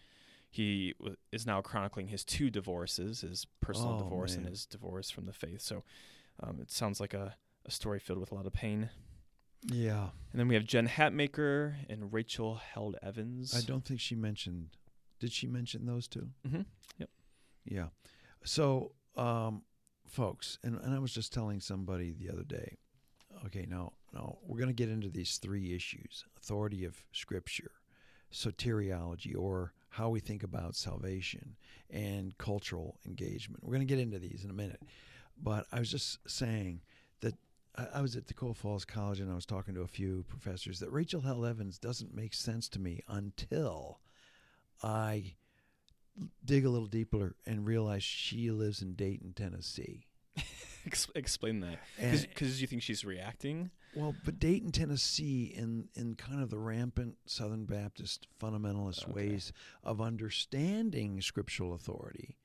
he 0.50 0.94
w- 1.00 1.18
is 1.32 1.46
now 1.46 1.62
chronicling 1.62 2.08
his 2.08 2.24
two 2.24 2.50
divorces, 2.50 3.22
his 3.22 3.46
personal 3.62 3.96
Oh, 3.96 4.04
divorce 4.04 4.36
and 4.36 4.48
his 4.48 4.66
divorce 4.66 5.12
from 5.12 5.26
the 5.26 5.34
faith. 5.34 5.62
So 5.62 5.84
um, 6.42 6.60
it 6.62 6.72
sounds 6.72 7.00
like 7.00 7.14
a 7.14 7.36
a 7.66 7.72
story 7.72 8.00
filled 8.00 8.20
with 8.20 8.32
a 8.32 8.36
lot 8.36 8.46
of 8.46 8.54
pain. 8.54 8.90
Yeah. 9.64 10.10
And 10.32 10.40
then 10.40 10.48
we 10.48 10.56
have 10.56 10.66
Jen 10.66 10.88
Hatmaker 10.88 11.76
and 11.90 12.14
Rachel 12.14 12.56
Held 12.56 12.96
Evans. 13.02 13.56
I 13.56 13.62
don't 13.62 13.84
think 13.84 14.00
she 14.00 14.16
mentioned. 14.16 14.70
Did 15.20 15.32
she 15.32 15.48
mention 15.48 15.86
those 15.86 16.08
two? 16.08 16.30
Mm-hmm. 16.48 16.62
Yep. 17.00 17.10
Yeah. 17.66 17.88
So, 18.44 18.92
um, 19.16 19.64
folks, 20.08 20.60
and, 20.64 20.80
and 20.82 20.94
I 20.94 21.00
was 21.00 21.14
just 21.14 21.34
telling 21.34 21.60
somebody 21.60 22.14
the 22.14 22.30
other 22.30 22.44
day. 22.44 22.78
Okay, 23.48 23.66
now, 23.68 23.94
now 24.14 24.38
we're 24.44 24.60
going 24.60 24.70
to 24.70 24.74
get 24.74 24.90
into 24.90 25.10
these 25.10 25.38
three 25.38 25.76
issues: 25.76 26.24
authority 26.38 26.86
of 26.86 27.04
Scripture, 27.12 27.72
soteriology, 28.32 29.36
or 29.36 29.74
how 29.90 30.10
we 30.10 30.20
think 30.20 30.44
about 30.44 30.76
salvation, 30.76 31.56
and 31.90 32.38
cultural 32.38 33.00
engagement. 33.06 33.64
We're 33.64 33.74
going 33.74 33.88
to 33.88 33.94
get 33.94 34.00
into 34.00 34.20
these 34.20 34.44
in 34.44 34.52
a 34.52 34.54
minute. 34.54 34.82
But 35.42 35.66
I 35.72 35.80
was 35.80 35.92
just 35.92 36.20
saying 36.30 36.82
that 37.22 37.36
I, 37.94 38.02
was 38.02 38.16
at 38.16 38.28
Tacoma 38.28 38.54
Falls 38.54 38.86
College 38.86 39.20
and 39.20 39.32
I 39.32 39.36
was 39.36 39.46
talking 39.46 39.76
to 39.76 39.82
a 39.82 39.88
few 39.88 40.24
professors 40.28 40.80
that 40.80 40.92
Rachel 40.92 41.22
Held 41.22 41.46
Evans 41.46 41.78
doesn't 41.78 42.16
make 42.16 42.34
sense 42.34 42.70
to 42.70 42.80
me 42.80 43.02
until 43.08 44.00
I 44.82 45.36
dig 46.44 46.66
a 46.66 46.70
little 46.70 46.88
deeper 46.88 47.36
and 47.46 47.66
realize 47.66 48.04
she 48.04 48.50
lives 48.52 48.82
in 48.82 48.94
Dayton, 48.94 49.34
Tennessee. 49.34 50.08
Explain 51.16 51.60
that. 51.62 51.80
Because 52.00 52.62
you 52.62 52.68
think 52.68 52.82
she's 52.82 53.04
reacting? 53.04 53.72
Well, 53.96 54.14
but 54.26 54.40
Dayton, 54.40 54.72
Tennessee, 54.72 55.54
in 55.56 55.88
in 55.96 56.16
kind 56.16 56.42
of 56.44 56.50
the 56.50 56.60
rampant 56.60 57.16
Southern 57.26 57.66
Baptist 57.66 58.28
fundamentalist 58.42 59.04
Okay. 59.04 59.14
ways 59.14 59.54
of 59.84 60.02
understanding 60.02 61.22
scriptural 61.22 61.74
authority, 61.74 62.38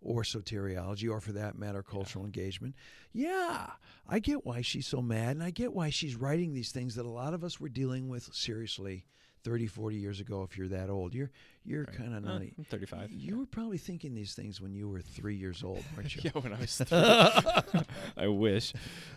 or 0.00 0.22
soteriology, 0.22 1.10
or 1.10 1.20
for 1.20 1.32
that 1.32 1.58
matter, 1.58 1.82
cultural 1.82 2.24
engagement. 2.24 2.74
Yeah, 3.12 3.70
I 4.08 4.18
get 4.18 4.44
why 4.44 4.60
she's 4.60 4.86
so 4.86 5.02
mad, 5.02 5.36
and 5.36 5.42
I 5.42 5.50
get 5.50 5.72
why 5.72 5.90
she's 5.90 6.16
writing 6.16 6.52
these 6.52 6.70
things 6.70 6.94
that 6.94 7.06
a 7.06 7.10
lot 7.10 7.34
of 7.34 7.42
us 7.42 7.60
were 7.60 7.68
dealing 7.68 8.08
with 8.08 8.32
seriously 8.34 9.06
30, 9.46 9.68
40 9.68 9.96
years 9.96 10.18
ago. 10.18 10.42
If 10.42 10.58
you're 10.58 10.66
that 10.68 10.90
old, 10.90 11.14
you're 11.14 11.30
you're 11.64 11.84
Right. 11.84 11.96
kind 11.96 12.14
of 12.16 12.24
Uh. 12.26 12.30
I'm 12.58 12.64
35. 12.68 13.12
You 13.12 13.38
were 13.38 13.46
probably 13.46 13.78
thinking 13.78 14.12
these 14.14 14.34
things 14.34 14.60
when 14.60 14.74
you 14.74 14.88
were 14.88 15.00
three 15.00 15.36
years 15.36 15.62
old, 15.62 15.84
weren't 15.96 16.14
you? 16.16 16.22
yeah, 16.24 16.32
when 16.40 16.52
I 16.52 16.58
was 16.60 16.76
three. 16.84 16.98
I 18.16 18.26
wish. 18.26 18.72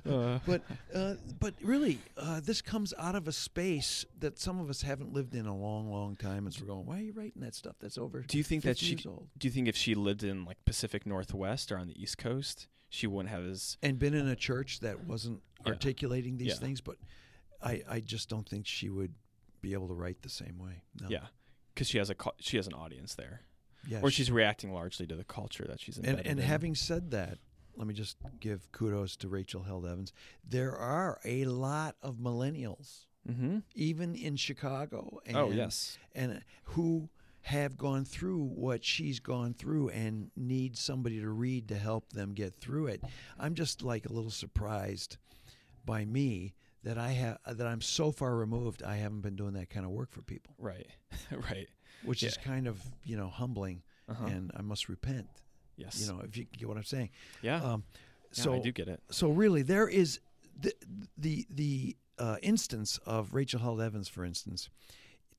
Uh, 0.08 0.38
but 0.46 0.62
uh, 0.94 1.16
but 1.40 1.56
really, 1.64 1.98
uh, 2.16 2.42
this 2.42 2.62
comes 2.62 2.94
out 3.00 3.16
of 3.16 3.28
a 3.28 3.32
space 3.32 4.06
that 4.20 4.38
some 4.38 4.60
of 4.60 4.70
us 4.70 4.84
haven't 4.84 5.14
lived 5.14 5.34
in 5.34 5.48
a 5.48 5.56
long, 5.58 5.92
long 5.92 6.16
time. 6.16 6.46
As 6.46 6.62
we're 6.62 6.68
going, 6.68 6.86
why 6.86 7.00
are 7.00 7.02
you 7.04 7.14
writing 7.14 7.42
that 7.42 7.56
stuff? 7.56 7.76
That's 7.80 7.98
over. 7.98 8.22
do 8.22 8.38
you 8.38 8.44
think 8.44 8.64
that 8.64 8.78
she? 8.78 8.92
years 8.92 9.06
old 9.08 9.30
Do 9.38 9.48
you 9.48 9.52
think 9.52 9.68
if 9.68 9.76
she 9.76 9.96
lived 9.96 10.24
in 10.24 10.46
like 10.46 10.64
Pacific 10.66 11.06
Northwest 11.08 11.72
or 11.72 11.78
on 11.80 11.88
the 11.88 12.00
East 12.00 12.18
Coast, 12.20 12.68
she 12.90 13.08
wouldn't 13.08 13.30
have 13.34 13.46
as 13.46 13.78
and 13.82 13.98
been 13.98 14.14
in 14.14 14.28
a 14.28 14.36
church 14.36 14.80
that 14.82 15.06
wasn't 15.06 15.42
Yeah. 15.66 15.72
articulating 15.72 16.38
these 16.38 16.50
Yeah. 16.50 16.54
things? 16.56 16.82
But 16.82 16.98
I 17.64 17.82
I 17.90 18.00
just 18.00 18.30
don't 18.30 18.48
think 18.48 18.68
she 18.68 18.90
would 18.90 19.14
be 19.62 19.74
able 19.74 19.88
to 19.88 19.94
write 19.94 20.22
the 20.22 20.30
same 20.30 20.58
way. 20.58 20.84
No. 21.00 21.08
yeah, 21.10 21.28
because 21.74 21.88
she 21.88 21.98
has 21.98 22.10
a 22.10 22.16
cu- 22.16 22.32
she 22.40 22.58
has 22.58 22.68
an 22.68 22.74
audience 22.74 23.16
there, 23.16 23.42
yeah. 23.88 24.00
or 24.02 24.10
she- 24.10 24.18
she's 24.18 24.32
reacting 24.32 24.74
largely 24.74 25.08
to 25.08 25.16
the 25.16 25.24
culture 25.24 25.66
that 25.68 25.80
she's 25.80 25.98
and 25.98 26.08
embedded 26.08 26.32
and 26.32 26.40
in. 26.40 26.46
having 26.46 26.76
said 26.76 27.12
that. 27.12 27.38
Let 27.76 27.88
me 27.88 27.94
just 27.94 28.18
give 28.42 28.70
kudos 28.74 29.16
to 29.18 29.30
Rachel 29.30 29.64
Held 29.64 29.86
Evans. 29.86 30.12
There 30.46 30.76
are 30.76 31.18
a 31.24 31.46
lot 31.46 31.96
of 32.02 32.16
millennials, 32.16 33.06
mm-hmm. 33.30 33.60
even 33.74 34.16
in 34.16 34.36
Chicago. 34.36 35.22
And 35.26 35.38
oh 35.38 35.50
yes, 35.52 35.98
and 36.14 36.42
who 36.64 37.10
have 37.42 37.78
gone 37.78 38.06
through 38.06 38.44
what 38.44 38.84
she's 38.84 39.20
gone 39.20 39.54
through 39.54 39.90
and 39.90 40.30
need 40.36 40.78
somebody 40.78 41.20
to 41.20 41.30
read 41.30 41.68
to 41.70 41.76
help 41.76 42.12
them 42.12 42.34
get 42.34 42.54
through 42.56 42.88
it. 42.88 43.02
I'm 43.40 43.56
just 43.56 43.82
like 43.82 44.06
a 44.06 44.14
little 44.14 44.30
surprised 44.30 45.18
by 45.86 46.06
me 46.06 46.54
that 46.84 46.98
I 46.98 47.12
have 47.12 47.38
that 47.46 47.68
I'm 47.68 47.82
so 47.82 48.12
far 48.12 48.36
removed. 48.36 48.84
I 48.84 48.96
haven't 48.98 49.22
been 49.22 49.36
doing 49.36 49.54
that 49.54 49.70
kind 49.70 49.86
of 49.86 49.92
work 49.92 50.12
for 50.12 50.22
people, 50.22 50.54
right, 50.58 50.88
right. 51.32 51.68
which 52.04 52.24
is 52.24 52.38
kind 52.38 52.68
of 52.68 52.82
you 53.04 53.18
know 53.18 53.28
humbling, 53.28 53.82
Uh-huh. 54.08 54.26
and 54.26 54.52
I 54.56 54.62
must 54.62 54.90
repent. 54.90 55.28
yes, 55.78 56.00
You 56.02 56.14
know, 56.14 56.22
if 56.22 56.36
you 56.38 56.46
get 56.46 56.68
what 56.68 56.78
I'm 56.78 56.84
saying. 56.84 57.10
yeah. 57.42 57.62
Um, 57.64 57.84
yeah, 58.34 58.44
so 58.44 58.54
I 58.54 58.60
do 58.60 58.72
get 58.72 58.88
it. 58.88 59.02
so 59.12 59.30
really 59.30 59.62
there 59.64 59.88
is 59.88 60.20
the 60.60 60.74
the 61.18 61.46
the 61.50 61.98
uh, 62.18 62.36
instance 62.42 63.00
of 63.06 63.34
Rachel 63.34 63.60
Held 63.60 63.82
Evans, 63.82 64.08
for 64.08 64.24
instance, 64.26 64.70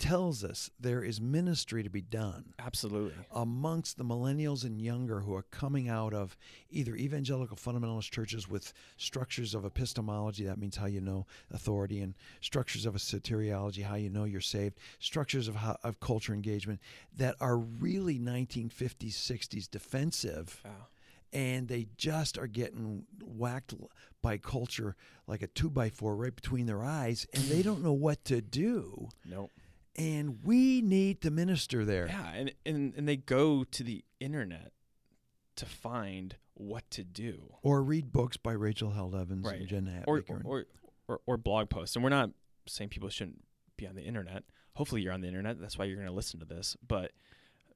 tells 0.00 0.42
us 0.42 0.70
there 0.80 1.04
is 1.04 1.20
ministry 1.20 1.82
to 1.84 1.90
be 1.90 2.00
done 2.00 2.54
Absolutely. 2.58 3.12
amongst 3.30 3.98
the 3.98 4.04
millennials 4.04 4.64
and 4.64 4.80
younger 4.80 5.20
who 5.20 5.34
are 5.34 5.44
coming 5.50 5.88
out 5.88 6.12
of 6.12 6.36
either 6.70 6.96
evangelical 6.96 7.56
fundamentalist 7.56 8.10
churches 8.10 8.48
with 8.48 8.72
structures 8.96 9.54
of 9.54 9.64
epistemology, 9.64 10.44
that 10.44 10.58
means 10.58 10.76
how 10.76 10.86
you 10.86 11.00
know 11.00 11.26
authority, 11.52 12.00
and 12.00 12.14
structures 12.40 12.86
of 12.86 12.96
a 12.96 12.98
soteriology, 12.98 13.84
how 13.84 13.94
you 13.94 14.10
know 14.10 14.24
you're 14.24 14.40
saved, 14.40 14.78
structures 14.98 15.46
of, 15.46 15.54
how, 15.56 15.76
of 15.84 16.00
culture 16.00 16.32
engagement 16.34 16.80
that 17.16 17.36
are 17.40 17.58
really 17.58 18.18
1950s, 18.18 19.12
60s 19.12 19.70
defensive 19.70 20.60
Wow. 20.64 20.70
and 21.32 21.68
they 21.68 21.86
just 21.96 22.38
are 22.38 22.46
getting 22.46 23.04
whacked 23.24 23.74
by 24.22 24.36
culture 24.38 24.96
like 25.26 25.42
a 25.42 25.46
two 25.46 25.70
by 25.70 25.88
four 25.90 26.16
right 26.16 26.34
between 26.34 26.66
their 26.66 26.82
eyes, 26.82 27.26
and 27.32 27.44
they 27.44 27.62
don't 27.62 27.82
know 27.84 27.92
what 27.92 28.24
to 28.24 28.40
do. 28.40 29.08
Nope. 29.24 29.50
And 29.96 30.38
we 30.44 30.80
need 30.80 31.20
to 31.22 31.30
minister 31.30 31.84
there. 31.84 32.06
Yeah, 32.06 32.32
and, 32.32 32.52
and 32.64 32.94
and 32.96 33.08
they 33.08 33.16
go 33.16 33.64
to 33.64 33.82
the 33.82 34.04
internet 34.20 34.72
to 35.56 35.66
find 35.66 36.36
what 36.54 36.88
to 36.90 37.02
do, 37.04 37.54
Or 37.62 37.82
read 37.82 38.12
books 38.12 38.36
by 38.36 38.52
Rachel 38.52 38.90
Held 38.92 39.14
Evans 39.14 39.46
Right. 39.46 39.60
and 39.60 39.68
Jen 39.68 40.04
or 40.06 40.22
or, 40.44 40.66
or 41.08 41.20
or 41.26 41.36
blog 41.36 41.70
posts. 41.70 41.96
And 41.96 42.02
we're 42.02 42.10
not 42.10 42.30
saying 42.66 42.90
people 42.90 43.08
shouldn't 43.08 43.42
be 43.76 43.86
on 43.86 43.94
the 43.94 44.02
internet. 44.02 44.44
Hopefully, 44.74 45.02
you're 45.02 45.12
on 45.12 45.20
the 45.22 45.28
internet. 45.28 45.60
That's 45.60 45.76
why 45.76 45.86
you're 45.86 45.96
going 45.96 46.06
to 46.08 46.14
listen 46.14 46.38
to 46.40 46.46
this. 46.46 46.76
But 46.86 47.12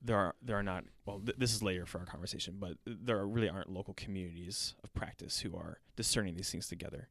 there 0.00 0.16
are 0.16 0.34
there 0.40 0.56
are 0.56 0.62
not. 0.62 0.84
Well, 1.06 1.20
th- 1.20 1.36
this 1.38 1.52
is 1.52 1.62
later 1.62 1.84
for 1.86 1.98
our 1.98 2.06
conversation. 2.06 2.56
But 2.58 2.76
there 2.86 3.18
are, 3.18 3.26
really 3.26 3.48
aren't 3.48 3.70
local 3.70 3.94
communities 3.94 4.74
of 4.84 4.92
practice 4.94 5.40
who 5.40 5.56
are 5.56 5.78
discerning 5.96 6.36
these 6.36 6.50
things 6.50 6.68
together. 6.68 7.08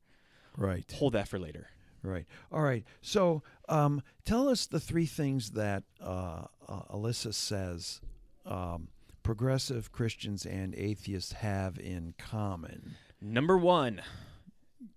right, 0.57 0.89
Hold 0.98 1.13
that 1.13 1.27
for 1.27 1.38
later. 1.39 1.67
Right. 2.03 2.25
All 2.51 2.62
right. 2.62 2.83
So 3.01 3.43
um, 3.69 4.01
tell 4.25 4.50
us 4.50 4.65
the 4.65 4.79
three 4.79 5.05
things 5.05 5.51
that 5.51 5.83
uh, 6.01 6.45
uh, 6.67 6.81
Alisa 6.93 7.33
says 7.33 8.01
um, 8.45 8.89
progressive 9.24 9.91
Christians 9.93 10.45
and 10.45 10.75
atheists 10.75 11.31
have 11.33 11.79
in 11.79 12.13
common. 12.17 12.95
Number 13.22 13.57
one, 13.57 14.01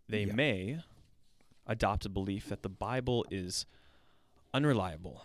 they 0.09 0.25
Yeah. 0.25 0.33
may 0.35 0.79
adopt 1.65 2.07
a 2.07 2.09
belief 2.09 2.49
that 2.49 2.63
the 2.63 2.69
Bible 2.69 3.25
is 3.31 3.67
unreliable. 4.53 5.25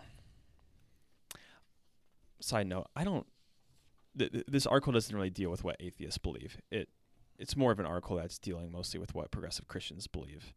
Side 2.40 2.66
note: 2.66 2.86
I 2.96 3.04
don't. 3.04 3.26
Th- 4.18 4.30
th- 4.30 4.44
this 4.46 4.66
article 4.66 4.92
doesn't 4.92 5.14
really 5.14 5.30
deal 5.30 5.50
with 5.50 5.64
what 5.64 5.76
atheists 5.80 6.18
believe. 6.18 6.58
It 6.70 6.88
it's 7.38 7.56
more 7.56 7.72
of 7.72 7.78
an 7.80 7.86
article 7.86 8.16
that's 8.16 8.38
dealing 8.38 8.70
mostly 8.70 9.00
with 9.00 9.14
what 9.14 9.30
progressive 9.30 9.68
Christians 9.68 10.06
believe. 10.06 10.52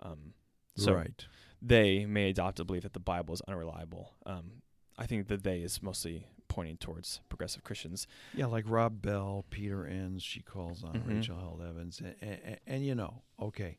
Um, 0.00 0.34
so 0.76 0.94
right. 0.94 1.26
they 1.60 2.06
may 2.06 2.30
adopt 2.30 2.60
a 2.60 2.64
belief 2.64 2.82
that 2.84 2.92
the 2.92 3.00
Bible 3.00 3.34
is 3.34 3.42
unreliable. 3.48 4.14
Um, 4.26 4.62
I 4.98 5.06
think 5.06 5.28
the 5.28 5.36
they 5.36 5.60
is 5.60 5.82
mostly 5.82 6.26
pointing 6.48 6.76
towards 6.76 7.20
progressive 7.28 7.64
Christians. 7.64 8.06
Yeah, 8.34 8.46
like 8.46 8.64
Rob 8.68 9.00
Bell, 9.00 9.44
Peter 9.50 9.86
Enns, 9.86 10.22
she 10.22 10.40
calls 10.42 10.84
on 10.84 10.92
Mhm. 10.94 11.08
Rachel 11.08 11.38
Held 11.38 11.62
Evans. 11.62 12.00
And, 12.00 12.14
and, 12.20 12.58
and 12.66 12.84
you 12.86 12.94
know, 12.94 13.22
okay. 13.40 13.78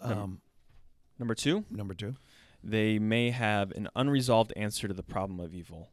Number- 0.00 0.20
Um, 0.22 0.40
Number 1.18 1.34
two, 1.34 1.64
number 1.70 1.94
two. 1.94 2.14
they 2.62 3.00
may 3.00 3.30
have 3.30 3.72
an 3.72 3.88
unresolved 3.96 4.52
answer 4.56 4.86
to 4.86 4.94
the 4.94 5.02
problem 5.02 5.40
of 5.40 5.52
evil, 5.52 5.90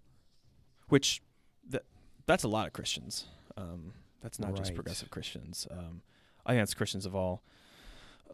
which 0.89 1.23
that 1.67 1.83
that's 2.27 2.43
a 2.43 2.47
lot 2.47 2.67
of 2.67 2.73
Christians. 2.73 3.25
Um, 3.57 3.93
that's 4.21 4.37
not 4.39 4.55
just 4.55 4.75
progressive 4.75 5.09
Christians. 5.09 5.67
Um, 5.71 6.03
I 6.45 6.51
think 6.51 6.61
that's 6.61 6.75
Christians 6.75 7.07
of 7.07 7.15
all 7.15 7.41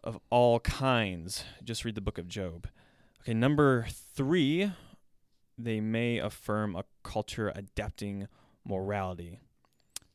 of 0.02 0.18
all 0.30 0.60
kinds. 0.60 1.44
Just 1.62 1.84
read 1.84 1.94
the 1.94 2.00
book 2.00 2.18
of 2.18 2.28
Job. 2.28 2.68
Okay, 3.22 3.34
number 3.34 3.86
three, 3.90 4.72
they 5.56 5.80
may 5.80 6.18
affirm 6.18 6.74
a 6.74 6.84
culture 7.02 7.52
adapting 7.54 8.26
morality, 8.64 9.40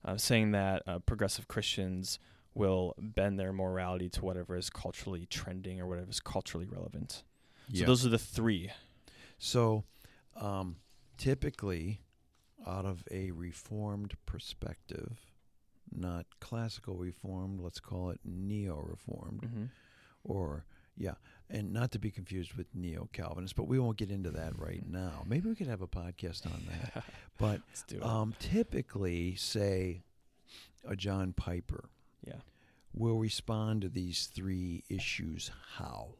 uh, 0.03 0.17
saying 0.17 0.51
that 0.51 0.83
uh, 0.87 0.99
progressive 0.99 1.47
Christians 1.47 2.19
will 2.53 2.95
bend 2.97 3.39
their 3.39 3.53
morality 3.53 4.09
to 4.09 4.25
whatever 4.25 4.55
is 4.57 4.69
culturally 4.69 5.25
trending 5.29 5.79
or 5.79 5.87
whatever 5.87 6.09
is 6.09 6.19
culturally 6.19 6.65
relevant. 6.65 7.23
So 7.71 7.85
those 7.85 8.05
are 8.05 8.09
the 8.09 8.17
three. 8.17 8.71
So, 9.37 9.83
um, 10.35 10.77
typically, 11.17 12.01
out 12.65 12.85
of 12.85 13.03
a 13.11 13.31
reformed 13.31 14.15
perspective, 14.25 15.19
not 15.95 16.25
classical 16.39 16.95
reformed, 16.95 17.59
let's 17.61 17.79
call 17.79 18.09
it 18.09 18.19
neo 18.25 18.77
reformed, 18.77 19.41
Mm-hmm. 19.41 19.65
or 20.23 20.65
yeah, 20.99 21.13
and 21.49 21.71
not 21.71 21.91
to 21.91 21.99
be 21.99 22.09
confused 22.09 22.53
with 22.55 22.65
neo 22.73 23.07
Calvinist, 23.13 23.55
but 23.55 23.67
we 23.67 23.77
won't 23.77 23.97
get 23.97 24.09
into 24.09 24.31
that 24.31 24.57
right 24.57 24.83
now. 24.89 25.23
Maybe 25.27 25.47
we 25.49 25.55
could 25.55 25.67
have 25.67 25.81
a 25.81 25.87
podcast 25.87 26.45
on 26.45 26.61
that. 26.69 27.03
But 27.39 27.61
Let's 27.69 27.83
do 27.83 27.97
it. 27.97 28.03
um, 28.03 28.33
typically, 28.39 29.35
say 29.35 30.01
a 30.87 30.95
John 30.95 31.33
Piper 31.33 31.89
yeah. 32.25 32.37
will 32.95 33.19
respond 33.19 33.81
to 33.83 33.89
these 33.89 34.25
three 34.25 34.83
issues 34.89 35.51
how? 35.75 36.15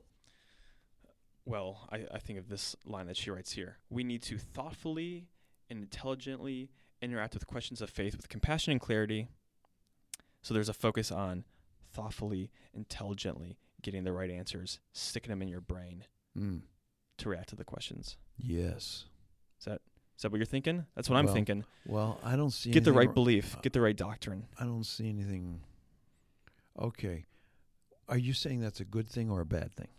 Well, 1.45 1.87
I, 1.91 2.05
I 2.13 2.19
think 2.19 2.37
of 2.39 2.49
this 2.49 2.75
line 2.85 3.07
that 3.07 3.17
she 3.17 3.31
writes 3.31 3.53
here. 3.53 3.77
We 3.89 4.03
need 4.03 4.21
to 4.23 4.37
thoughtfully 4.37 5.25
and 5.69 5.79
intelligently 5.81 6.69
interact 7.01 7.33
with 7.33 7.47
questions 7.47 7.81
of 7.81 7.89
faith 7.89 8.15
with 8.15 8.29
compassion 8.29 8.71
and 8.71 8.81
clarity. 8.81 9.27
So 10.47 10.53
there's 10.53 10.69
a 10.69 10.73
focus 10.73 11.11
on 11.11 11.43
thoughtfully, 11.91 12.51
intelligently 12.73 13.57
getting 13.81 14.05
the 14.05 14.13
right 14.13 14.31
answers, 14.31 14.79
sticking 14.93 15.29
them 15.29 15.41
in 15.41 15.49
your 15.49 15.59
brain 15.59 16.05
Mm. 16.37 16.61
to 17.17 17.27
react 17.27 17.49
to 17.49 17.57
the 17.57 17.65
questions. 17.65 18.15
Yes. 18.37 19.07
Is 19.59 19.65
that 19.65 19.81
is 20.15 20.21
that 20.21 20.31
what 20.31 20.37
you're 20.37 20.45
thinking? 20.45 20.85
That's 20.95 21.09
what 21.09 21.17
I'm 21.17 21.27
thinking. 21.27 21.65
Well, 21.85 22.17
I 22.23 22.37
don't 22.37 22.51
see 22.51 22.71
Get 22.71 22.85
the 22.85 22.93
right 22.93 23.13
belief, 23.13 23.57
uh, 23.57 23.59
get 23.59 23.73
the 23.73 23.81
right 23.81 23.95
doctrine. 23.97 24.47
I 24.57 24.63
don't 24.63 24.85
see 24.85 25.09
anything. 25.09 25.63
Okay. 26.79 27.25
Are 28.07 28.17
you 28.17 28.31
saying 28.31 28.61
that's 28.61 28.79
a 28.79 28.85
good 28.85 29.09
thing 29.09 29.29
or 29.29 29.41
a 29.41 29.45
bad 29.45 29.73
thing? 29.75 29.89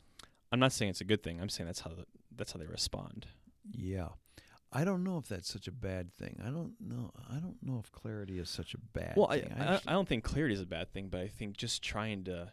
I'm 0.51 0.61
not 0.61 0.73
saying 0.73 0.89
it's 0.93 1.03
a 1.03 1.05
good 1.05 1.23
thing. 1.23 1.43
I'm 1.43 1.51
saying 1.51 1.67
that's 1.67 1.81
how 1.81 1.91
the, 1.91 2.07
that's 2.35 2.53
how 2.53 2.59
they 2.59 2.67
respond. 2.67 3.27
Yeah. 3.71 4.09
I 4.71 4.85
don't 4.85 5.03
know 5.03 5.17
if 5.17 5.27
that's 5.29 5.51
such 5.51 5.67
a 5.67 5.73
bad 5.73 6.15
thing. 6.19 6.41
I 6.45 6.51
don't 6.51 6.75
know. 6.81 7.11
I 7.31 7.37
don't 7.39 7.57
know 7.63 7.79
if 7.83 7.91
clarity 7.91 8.39
is 8.39 8.51
such 8.51 8.75
a 8.75 8.79
bad 8.79 9.15
Well, 9.17 9.29
I, 9.31 9.41
thing. 9.41 9.53
I 9.59 9.75
actually- 9.75 9.89
I 9.89 9.93
don't 9.93 10.07
think 10.09 10.25
clarity 10.25 10.55
is 10.55 10.61
a 10.61 10.67
bad 10.67 10.93
thing, 10.93 11.09
but 11.09 11.21
I 11.21 11.29
think 11.29 11.57
just 11.57 11.83
trying 11.83 12.25
to 12.25 12.53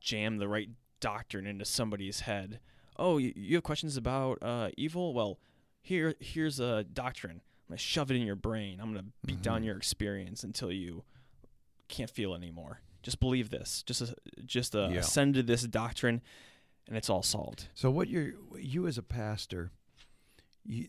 jam 0.00 0.38
the 0.38 0.48
right 0.48 0.70
doctrine 1.00 1.46
into 1.46 1.64
somebody's 1.64 2.20
head. 2.20 2.60
Oh, 2.96 3.18
you, 3.18 3.32
you 3.36 3.56
have 3.56 3.64
questions 3.64 3.96
about 3.96 4.38
uh, 4.42 4.70
evil? 4.76 5.12
Well, 5.14 5.38
here 5.82 6.14
here's 6.20 6.60
a 6.60 6.84
doctrine. 6.84 7.42
I'm 7.66 7.70
gonna 7.70 7.78
shove 7.78 8.10
it 8.10 8.16
in 8.16 8.22
your 8.22 8.36
brain. 8.36 8.78
I'm 8.80 8.92
gonna 8.94 9.06
beat 9.26 9.42
down 9.42 9.62
Mhm. 9.62 9.66
your 9.66 9.76
experience 9.76 10.44
until 10.44 10.70
you 10.72 11.04
can't 11.88 12.10
feel 12.10 12.34
anymore. 12.34 12.80
Just 13.02 13.20
believe 13.20 13.50
this. 13.50 13.82
Just 13.82 14.02
uh, 14.02 14.06
just 14.46 14.74
uh, 14.74 14.88
Yeah. 14.92 15.00
ascend 15.00 15.34
to 15.34 15.42
this 15.42 15.62
doctrine, 15.64 16.22
and 16.88 16.96
it's 16.96 17.10
all 17.10 17.22
solved. 17.22 17.68
So 17.74 17.90
what 17.90 18.08
you're 18.08 18.32
you 18.58 18.86
as 18.86 18.96
a 18.96 19.02
pastor, 19.02 19.72
you 20.64 20.88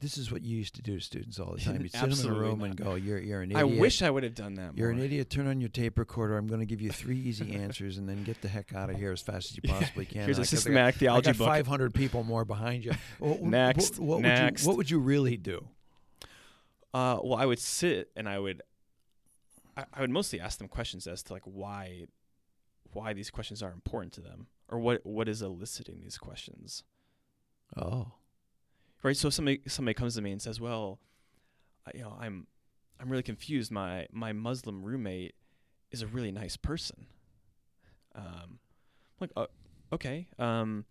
this 0.00 0.16
is 0.16 0.32
what 0.32 0.40
you 0.42 0.56
used 0.56 0.74
to 0.76 0.82
do 0.82 0.94
to 0.96 1.00
students 1.04 1.38
all 1.38 1.52
the 1.52 1.60
time. 1.60 1.78
You'd 1.82 1.92
sit 1.92 2.00
them 2.08 2.18
in 2.32 2.34
a 2.34 2.40
room 2.40 2.60
not. 2.60 2.64
and 2.68 2.76
go, 2.76 2.94
"You're 2.94 3.18
you're 3.18 3.42
an 3.42 3.50
idiot." 3.50 3.60
I 3.60 3.64
wish 3.80 4.00
I 4.00 4.08
would 4.08 4.22
have 4.22 4.34
done 4.34 4.54
that. 4.54 4.76
You're 4.76 4.88
an 4.90 4.98
idiot. 4.98 5.28
Turn 5.28 5.46
on 5.46 5.60
your 5.60 5.68
tape 5.68 5.98
recorder. 5.98 6.38
I'm 6.38 6.46
going 6.46 6.60
to 6.60 6.66
give 6.66 6.80
you 6.80 6.90
three 6.90 7.18
easy 7.28 7.54
answers, 7.54 7.98
and 7.98 8.08
then 8.08 8.24
get 8.24 8.40
the 8.40 8.48
heck 8.48 8.74
out 8.74 8.88
of 8.88 8.96
here 8.96 9.12
as 9.12 9.20
fast 9.20 9.50
as 9.50 9.56
you 9.56 9.62
possibly 9.70 10.06
can. 10.06 10.24
Here's 10.24 10.38
And 10.38 10.38
a 10.38 10.40
I 10.40 10.44
got- 10.44 10.48
systematic 10.48 10.94
I 10.94 10.98
theology 10.98 11.26
got 11.32 11.38
book. 11.38 11.46
500 11.48 11.92
people 11.94 12.22
more 12.24 12.46
behind 12.46 12.82
you. 12.84 12.92
Wh- 13.22 13.38
wh- 13.38 13.42
Next, 13.42 13.98
What, 13.98 14.20
what 14.20 14.22
next. 14.22 14.62
Would 14.62 14.64
you, 14.64 14.68
what 14.68 14.76
would 14.78 14.90
you 14.90 14.98
really 15.00 15.36
do? 15.36 15.66
Uh, 16.94 17.18
well, 17.22 17.36
I 17.38 17.44
would 17.44 17.58
sit 17.58 18.10
and 18.16 18.26
I 18.28 18.38
would, 18.38 18.62
I, 19.76 19.84
I 19.92 20.00
would 20.00 20.10
mostly 20.10 20.40
ask 20.40 20.58
them 20.58 20.66
questions 20.68 21.06
as 21.06 21.22
to 21.24 21.32
like 21.34 21.42
why, 21.44 22.06
why 22.92 23.12
these 23.12 23.30
questions 23.30 23.62
are 23.62 23.70
important 23.70 24.12
to 24.14 24.20
them, 24.22 24.46
or 24.68 24.78
what 24.80 25.04
what 25.04 25.28
is 25.28 25.42
eliciting 25.42 26.00
these 26.00 26.16
questions, 26.18 26.82
Oh, 27.76 28.12
right? 29.02 29.16
So 29.16 29.30
somebody 29.30 29.60
somebody 29.66 29.94
comes 29.94 30.14
to 30.16 30.22
me 30.22 30.32
and 30.32 30.40
says, 30.42 30.60
"Well, 30.60 30.98
I, 31.86 31.90
you 31.94 32.02
know, 32.02 32.16
I'm, 32.18 32.46
I'm 33.00 33.08
really 33.08 33.22
confused. 33.22 33.70
My 33.70 34.06
my 34.12 34.32
Muslim 34.32 34.82
roommate 34.82 35.34
is 35.90 36.02
a 36.02 36.06
really 36.06 36.32
nice 36.32 36.56
person." 36.56 37.06
Um, 38.14 38.24
I'm 38.58 39.20
like, 39.20 39.30
uh, 39.36 39.46
okay. 39.94 40.26
Um, 40.38 40.84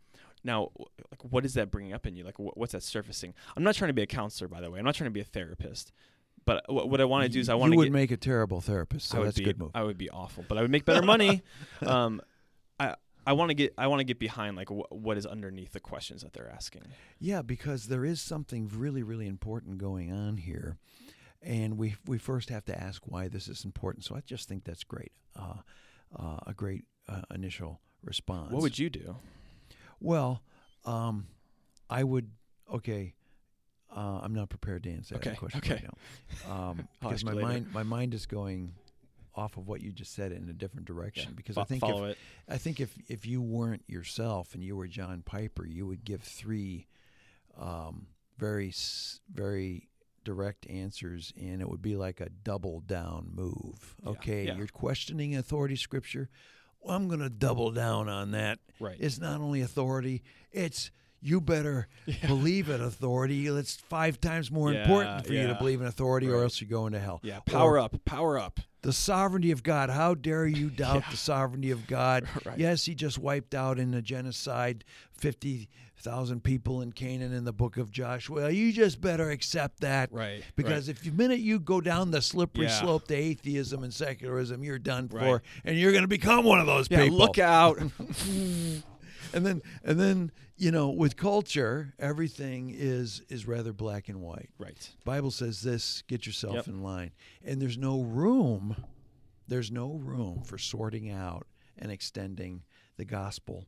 now, 0.43 0.69
w- 0.77 0.85
like, 1.11 1.23
what 1.31 1.45
is 1.45 1.53
that 1.55 1.69
bringing 1.69 1.93
up 1.93 2.05
in 2.05 2.15
you? 2.15 2.23
Like, 2.23 2.37
wh- 2.37 2.55
what's 2.57 2.71
that 2.71 2.83
surfacing? 2.83 3.33
I'm 3.57 3.63
not 3.63 3.75
trying 3.75 3.89
to 3.89 3.93
be 3.93 4.01
a 4.03 4.07
counselor, 4.07 4.47
by 4.47 4.61
the 4.61 4.71
way. 4.71 4.79
I'm 4.79 4.85
not 4.85 4.95
trying 4.95 5.09
to 5.09 5.13
be 5.13 5.19
a 5.19 5.25
therapist. 5.25 5.91
But 6.45 6.63
what, 6.71 6.89
what 6.89 7.01
I 7.01 7.05
want 7.05 7.23
to 7.25 7.29
do 7.29 7.39
is 7.39 7.49
I 7.49 7.55
want 7.55 7.71
you 7.71 7.73
to 7.73 7.77
would 7.79 7.85
get. 7.85 7.91
make 7.93 8.11
a 8.11 8.17
terrible 8.17 8.61
therapist, 8.61 9.09
so 9.09 9.17
I 9.17 9.19
would 9.19 9.27
that's 9.27 9.37
be, 9.37 9.43
a 9.43 9.47
good 9.47 9.59
move. 9.59 9.71
I 9.75 9.83
would 9.83 9.97
be 9.97 10.09
awful, 10.09 10.45
but 10.47 10.57
I 10.57 10.61
would 10.61 10.71
make 10.71 10.85
better 10.85 11.01
money. 11.05 11.43
Um, 11.85 12.21
I 13.27 13.33
want 13.33 13.49
to 13.49 13.53
get 13.53 13.73
I 13.77 13.88
want 13.88 13.99
to 13.99 14.03
get 14.03 14.19
behind 14.19 14.55
like 14.55 14.69
wh- 14.69 14.91
what 14.91 15.17
is 15.17 15.25
underneath 15.25 15.71
the 15.73 15.79
questions 15.79 16.21
that 16.23 16.33
they're 16.33 16.49
asking. 16.49 16.83
Yeah, 17.19 17.41
because 17.41 17.88
there 17.88 18.05
is 18.05 18.21
something 18.21 18.69
really, 18.73 19.03
really 19.03 19.27
important 19.27 19.77
going 19.77 20.12
on 20.12 20.38
here, 20.38 20.77
and 21.41 21.77
we 21.77 21.95
we 22.05 22.17
first 22.17 22.49
have 22.49 22.65
to 22.65 22.79
ask 22.82 23.03
why 23.05 23.27
this 23.27 23.47
is 23.47 23.65
important. 23.65 24.05
So 24.05 24.15
I 24.15 24.21
just 24.21 24.47
think 24.47 24.63
that's 24.63 24.84
great, 24.84 25.12
uh, 25.36 25.55
uh, 26.17 26.38
a 26.47 26.53
great 26.53 26.86
uh, 27.08 27.21
initial 27.34 27.82
response. 28.03 28.51
What 28.51 28.62
would 28.62 28.79
you 28.79 28.89
do? 28.89 29.17
Well, 29.99 30.41
um, 30.86 31.27
I 31.89 32.03
would. 32.03 32.32
Okay, 32.73 33.13
uh, 33.95 34.19
I'm 34.23 34.34
not 34.34 34.49
prepared 34.49 34.84
to 34.84 34.91
answer 34.91 35.15
Okay, 35.15 35.32
that 35.32 35.39
question 35.39 35.60
okay. 35.60 35.73
right 35.73 35.84
now, 36.47 36.51
um, 36.69 36.88
because 37.01 37.23
my 37.25 37.34
later. 37.34 37.47
mind 37.47 37.73
my 37.73 37.84
mind 37.84 38.13
is 38.13 38.25
going 38.25 38.73
off 39.39 39.58
of 39.58 39.67
what 39.67 39.82
you 39.82 39.91
just 39.91 40.13
said 40.13 40.32
in 40.32 40.49
a 40.49 40.54
different 40.54 40.86
direction. 40.86 41.34
Because 41.36 41.56
Fo- 41.56 41.62
I 41.62 41.65
think 41.65 41.84
if, 41.84 41.95
it. 41.95 42.17
I 42.47 42.58
think 42.58 42.80
if 42.80 42.93
if 43.08 43.25
you 43.25 43.41
weren't 43.41 43.84
yourself 43.88 44.54
and 44.54 44.63
you 44.63 44.75
were 44.75 44.88
John 44.88 45.21
Piper, 45.25 45.65
you 45.65 45.88
would 45.88 46.04
give 46.04 46.21
three 46.21 46.88
um, 47.58 48.08
very 48.38 48.73
very 49.34 49.88
direct 50.23 50.69
answers, 50.69 51.34
and 51.39 51.62
it 51.62 51.69
would 51.69 51.82
be 51.82 51.95
like 51.95 52.19
a 52.19 52.30
double 52.30 52.82
down 52.82 53.32
move. 53.34 53.95
Okay, 54.06 54.45
yeah. 54.45 54.56
you're 54.56 54.67
questioning 54.67 55.36
authority 55.36 55.75
scripture. 55.75 56.30
Well, 56.82 56.95
I'm 56.95 57.08
going 57.08 57.19
to 57.21 57.30
double 57.30 57.71
down 57.71 58.08
on 58.08 58.32
that. 58.32 58.60
Right. 58.80 58.95
It's 58.99 59.19
not 59.19 59.41
only 59.41 59.62
authority; 59.62 60.23
it's 60.52 60.91
you 61.21 61.41
better 61.41 61.88
Yeah. 62.06 62.28
believe 62.28 62.69
in 62.69 62.82
authority. 62.82 63.47
It's 63.47 63.75
five 63.75 64.21
times 64.21 64.52
more 64.52 64.71
Yeah, 64.71 64.82
important 64.82 65.28
for 65.28 65.34
you 65.34 65.47
to 65.47 65.56
believe 65.56 65.82
in 65.82 65.88
authority, 65.88 66.28
or 66.28 66.43
else 66.43 66.62
you're 66.62 66.69
going 66.69 66.93
to 66.93 66.99
hell. 66.99 67.19
Yeah. 67.23 67.38
Or 67.38 67.41
Power 67.45 67.80
up. 67.80 68.06
Power 68.06 68.38
up. 68.39 68.60
The 68.81 68.93
sovereignty 68.93 69.51
of 69.51 69.63
God. 69.63 69.89
How 69.89 70.13
dare 70.13 70.47
you 70.47 70.69
doubt 70.83 71.03
Yeah. 71.05 71.11
the 71.11 71.17
sovereignty 71.17 71.71
of 71.71 71.87
God? 71.87 72.27
Right. 72.45 72.57
Yes, 72.57 72.85
he 72.85 72.95
just 72.95 73.17
wiped 73.17 73.53
out 73.53 73.77
in 73.79 73.93
a 73.93 74.01
genocide 74.01 74.83
50,000 75.17 76.41
people 76.43 76.81
in 76.81 76.91
Canaan 76.93 77.33
in 77.33 77.43
the 77.43 77.51
book 77.53 77.77
of 77.77 77.91
Joshua. 77.91 78.49
You 78.49 78.71
just 78.71 79.01
better 79.01 79.29
accept 79.31 79.81
that. 79.81 80.11
Right. 80.11 80.43
Because 80.55 80.87
if 80.87 81.01
the 81.01 81.11
minute 81.11 81.39
you 81.39 81.59
go 81.59 81.81
down 81.81 82.11
the 82.11 82.21
slippery 82.21 82.65
Yeah. 82.65 82.79
slope 82.79 83.07
to 83.09 83.15
atheism 83.15 83.83
and 83.83 83.93
secularism, 83.93 84.63
you're 84.63 84.79
done 84.79 85.09
Right. 85.11 85.23
for, 85.23 85.43
and 85.65 85.77
you're 85.77 85.91
going 85.91 86.03
to 86.03 86.07
become 86.07 86.45
one 86.45 86.59
of 86.59 86.65
those 86.67 86.87
yeah. 86.89 87.03
people. 87.03 87.17
Look 87.17 87.37
out. 87.37 87.79
and 89.34 89.45
then, 89.45 89.62
and 89.84 89.99
then, 89.99 90.32
you 90.58 90.71
know, 90.71 90.89
with 90.89 91.15
culture, 91.17 91.93
everything 91.99 92.73
is 92.75 93.21
is 93.29 93.47
rather 93.47 93.73
black 93.73 94.10
and 94.10 94.21
white. 94.21 94.49
right. 94.58 94.89
Bible 95.05 95.32
says 95.32 95.62
this, 95.62 96.03
get 96.08 96.25
yourself 96.25 96.55
Yep. 96.55 96.67
in 96.67 96.84
line. 96.84 97.12
And 97.43 97.62
there's 97.62 97.77
no 97.77 98.01
room, 98.01 98.75
there's 99.47 99.71
no 99.71 99.93
room 99.93 100.41
for 100.43 100.58
sorting 100.58 101.10
out 101.10 101.47
and 101.77 101.91
extending 101.91 102.63
the 102.97 103.05
gospel 103.05 103.65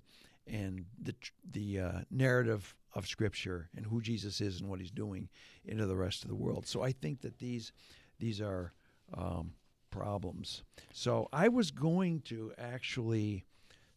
and 0.48 0.86
the 1.02 1.16
the 1.50 1.80
uh, 1.80 2.00
narrative 2.10 2.76
of 2.94 3.08
scripture 3.08 3.70
and 3.76 3.86
who 3.86 4.02
Jesus 4.02 4.42
is 4.42 4.60
and 4.60 4.70
what 4.70 4.80
he's 4.82 4.92
doing 4.92 5.30
into 5.64 5.86
the 5.86 5.96
rest 5.96 6.24
of 6.24 6.30
the 6.30 6.36
world. 6.36 6.66
So 6.68 6.82
I 6.82 6.92
think 6.92 7.22
that 7.22 7.38
these 7.38 7.72
these 8.20 8.42
are 8.42 8.74
um, 9.14 9.54
problems. 9.92 10.64
So 10.94 11.30
I 11.32 11.48
was 11.48 11.72
going 11.72 12.22
to 12.22 12.52
actually 12.58 13.46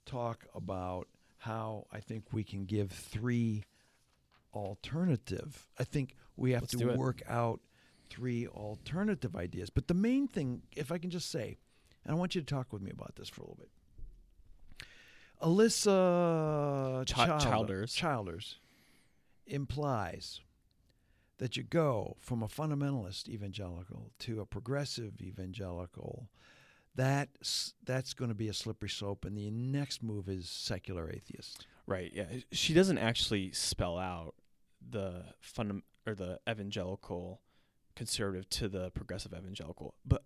talk 0.07 0.45
about 0.55 1.09
how 1.45 1.87
I 1.93 2.01
think 2.01 2.33
we 2.33 2.43
can 2.45 2.65
give 2.65 2.91
three 2.91 3.65
alternative. 4.55 5.67
I 5.79 5.85
think 5.85 6.17
we 6.37 6.53
have 6.53 6.63
Let's 6.63 6.77
to 6.77 6.95
work 6.97 7.23
out 7.29 7.61
three 8.09 8.47
alternative 8.47 9.37
ideas. 9.37 9.71
But 9.71 9.89
the 9.89 9.95
main 9.95 10.27
thing, 10.29 10.63
if 10.75 10.91
I 10.91 10.99
can 10.99 11.11
just 11.11 11.31
say, 11.31 11.59
and 12.05 12.13
I 12.13 12.19
want 12.19 12.35
you 12.35 12.41
to 12.41 12.47
talk 12.47 12.73
with 12.73 12.83
me 12.83 12.91
about 12.91 13.17
this 13.17 13.29
for 13.29 13.43
a 13.43 13.45
little 13.45 13.57
bit. 13.59 14.87
Alisa 15.43 17.07
Chi- 17.11 17.27
Childer- 17.27 17.45
Childers. 17.45 17.93
Childers 17.95 18.59
implies 19.47 20.41
that 21.39 21.57
you 21.57 21.63
go 21.63 22.17
from 22.21 22.43
a 22.43 22.49
fundamentalist 22.49 23.29
evangelical 23.29 24.13
to 24.21 24.41
a 24.41 24.47
progressive 24.47 25.21
evangelical. 25.21 26.29
That's 26.95 27.75
that's 27.85 28.15
going 28.15 28.29
to 28.29 28.35
be 28.35 28.49
a 28.49 28.55
slippery 28.55 28.89
slope, 28.89 29.25
and 29.25 29.37
the 29.37 29.51
next 29.51 30.03
move 30.03 30.29
is 30.29 30.49
secular 30.49 31.11
atheist. 31.11 31.67
Right. 31.87 32.13
Yeah. 32.15 32.27
She 32.53 32.73
doesn't 32.73 32.99
actually 32.99 33.53
spell 33.53 33.99
out 33.99 34.35
the 34.89 35.25
fundam 35.43 35.83
or 36.07 36.15
the 36.15 36.39
evangelical 36.49 37.41
conservative 37.97 38.49
to 38.51 38.69
the 38.69 38.91
progressive 38.91 39.33
evangelical, 39.33 39.95
but 40.05 40.25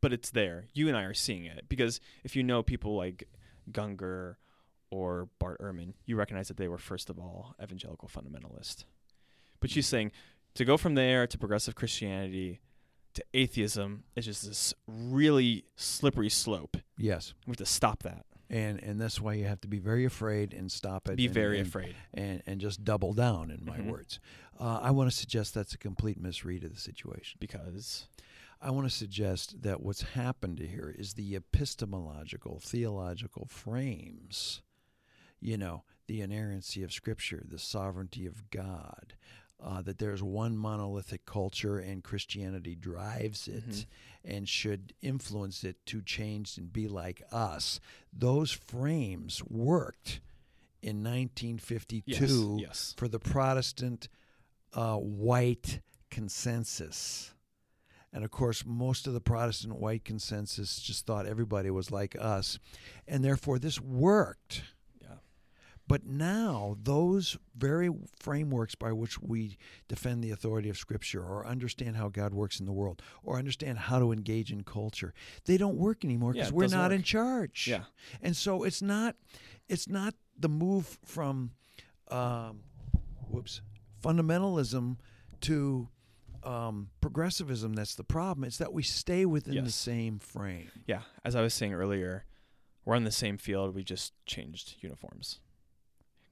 but 0.00 0.12
it's 0.12 0.30
there. 0.30 0.66
You 0.74 0.88
and 0.88 0.96
I 0.96 1.04
are 1.04 1.14
seeing 1.14 1.46
it 1.46 1.64
because 1.68 2.00
if 2.24 2.36
you 2.36 2.42
know 2.42 2.62
people 2.62 2.94
like 2.94 3.28
Gungor 3.70 4.36
or 4.90 5.28
Bart 5.38 5.60
Ehrman, 5.60 5.94
you 6.04 6.16
recognize 6.16 6.48
that 6.48 6.58
they 6.58 6.68
were 6.68 6.78
first 6.78 7.10
of 7.10 7.18
all 7.18 7.54
evangelical 7.62 8.08
fundamentalist. 8.08 8.84
But 9.60 9.70
she's 9.70 9.88
hmm. 9.88 9.96
saying 9.96 10.12
to 10.54 10.64
go 10.64 10.76
from 10.76 10.94
there 10.94 11.26
to 11.26 11.38
progressive 11.38 11.74
Christianity 11.74 12.60
to 13.14 13.24
atheism 13.32 14.04
is 14.16 14.24
just 14.26 14.46
this 14.46 14.74
really 14.86 15.64
slippery 15.76 16.28
slope. 16.30 16.76
Yes, 16.98 17.34
We 17.46 17.52
have 17.52 17.56
to 17.58 17.66
stop 17.66 18.02
that. 18.02 18.26
and 18.50 18.82
and 18.82 19.00
that's 19.00 19.20
why 19.20 19.34
you 19.34 19.44
have 19.46 19.60
to 19.62 19.68
be 19.68 19.78
very 19.78 20.04
afraid 20.04 20.52
and 20.52 20.70
stop 20.70 21.08
it. 21.08 21.16
Be 21.16 21.26
and- 21.26 21.34
very 21.34 21.58
and- 21.58 21.66
afraid. 21.68 21.94
and 22.12 22.42
and 22.46 22.60
just 22.60 22.84
double 22.84 23.12
down. 23.14 23.50
In 23.50 23.64
my 23.64 23.78
Mhm. 23.78 23.90
words, 23.90 24.20
uh, 24.60 24.80
I 24.82 24.90
want 24.90 25.10
to 25.10 25.16
suggest 25.16 25.54
that's 25.54 25.74
a 25.74 25.78
complete 25.78 26.18
misread 26.18 26.64
of 26.64 26.74
the 26.74 26.80
situation. 26.80 27.38
Because 27.40 28.06
I 28.60 28.70
want 28.70 28.86
to 28.88 28.94
suggest 28.94 29.62
that 29.62 29.82
what's 29.82 30.02
happened 30.02 30.58
here 30.58 30.94
is 30.98 31.14
the 31.14 31.34
epistemological, 31.36 32.60
theological 32.60 33.46
frames, 33.46 34.62
you 35.40 35.56
know, 35.58 35.84
the 36.06 36.20
inerrancy 36.20 36.82
of 36.82 36.92
Scripture, 36.92 37.42
the 37.46 37.58
sovereignty 37.58 38.26
of 38.26 38.50
God, 38.50 39.14
uh, 39.62 39.80
that 39.82 39.98
there's 39.98 40.22
one 40.22 40.56
monolithic 40.56 41.24
culture 41.24 41.78
and 41.78 42.04
Christianity 42.04 42.74
drives 42.74 43.48
it 43.48 43.66
Mhm. 43.68 43.86
and 44.24 44.48
should 44.48 44.92
influence 45.00 45.64
it 45.64 45.84
to 45.86 46.02
change 46.02 46.58
and 46.58 46.72
be 46.72 46.86
like 46.88 47.22
us. 47.32 47.80
Those 48.12 48.50
frames 48.52 49.42
worked 49.44 50.20
in 50.82 51.02
1952 51.02 52.56
Yes. 52.58 52.68
Yes. 52.68 52.94
for 52.96 53.08
the 53.08 53.18
Protestant 53.20 54.08
uh, 54.74 54.96
white 54.98 55.80
consensus. 56.10 57.32
And 58.12 58.24
of 58.24 58.30
course, 58.30 58.64
most 58.66 59.06
of 59.06 59.12
the 59.14 59.20
Protestant 59.20 59.76
white 59.76 60.04
consensus 60.04 60.80
just 60.80 61.06
thought 61.06 61.26
everybody 61.26 61.70
was 61.70 61.90
like 61.90 62.16
us. 62.18 62.58
And 63.08 63.24
therefore, 63.24 63.58
this 63.58 63.80
worked. 63.80 64.62
Yeah. 65.84 65.94
But 65.94 66.06
now, 66.06 66.76
those 66.82 67.36
very 67.56 67.90
frameworks 68.18 68.74
by 68.74 68.92
which 68.92 69.20
we 69.20 69.58
defend 69.86 70.24
the 70.24 70.30
authority 70.30 70.70
of 70.70 70.78
Scripture 70.78 71.22
or 71.22 71.46
understand 71.46 71.96
how 71.96 72.08
God 72.08 72.32
works 72.32 72.58
in 72.58 72.66
the 72.66 72.72
world 72.72 73.02
or 73.22 73.38
understand 73.38 73.78
how 73.78 73.98
to 73.98 74.10
engage 74.10 74.50
in 74.50 74.64
culture, 74.64 75.12
they 75.44 75.58
don't 75.58 75.76
work 75.76 76.04
anymore 76.04 76.32
because 76.32 76.48
it 76.48 76.54
we're 76.54 76.68
not 76.68 76.92
in 76.92 77.02
charge. 77.02 77.68
Yeah. 77.68 77.84
And 78.22 78.34
so 78.36 78.62
it's 78.62 78.80
not 78.80 79.16
it's 79.68 79.88
not 79.88 80.14
the 80.38 80.48
move 80.48 80.98
from 81.04 81.50
um, 82.08 82.60
whoops 83.28 83.60
fundamentalism 84.02 84.96
to 85.40 85.88
um, 86.44 86.90
progressivism 87.00 87.74
that's 87.74 87.94
the 87.94 88.04
problem. 88.04 88.44
It's 88.44 88.58
that 88.58 88.72
we 88.72 88.82
stay 88.82 89.24
within 89.26 89.64
the 89.64 89.70
same 89.70 90.18
frame. 90.18 90.70
Yeah. 90.86 91.02
As 91.24 91.34
I 91.34 91.42
was 91.42 91.54
saying 91.54 91.74
earlier, 91.74 92.24
we're 92.84 92.96
on 92.96 93.04
the 93.04 93.10
same 93.10 93.38
field. 93.38 93.74
We 93.74 93.82
just 93.82 94.12
changed 94.26 94.76
uniforms 94.80 95.40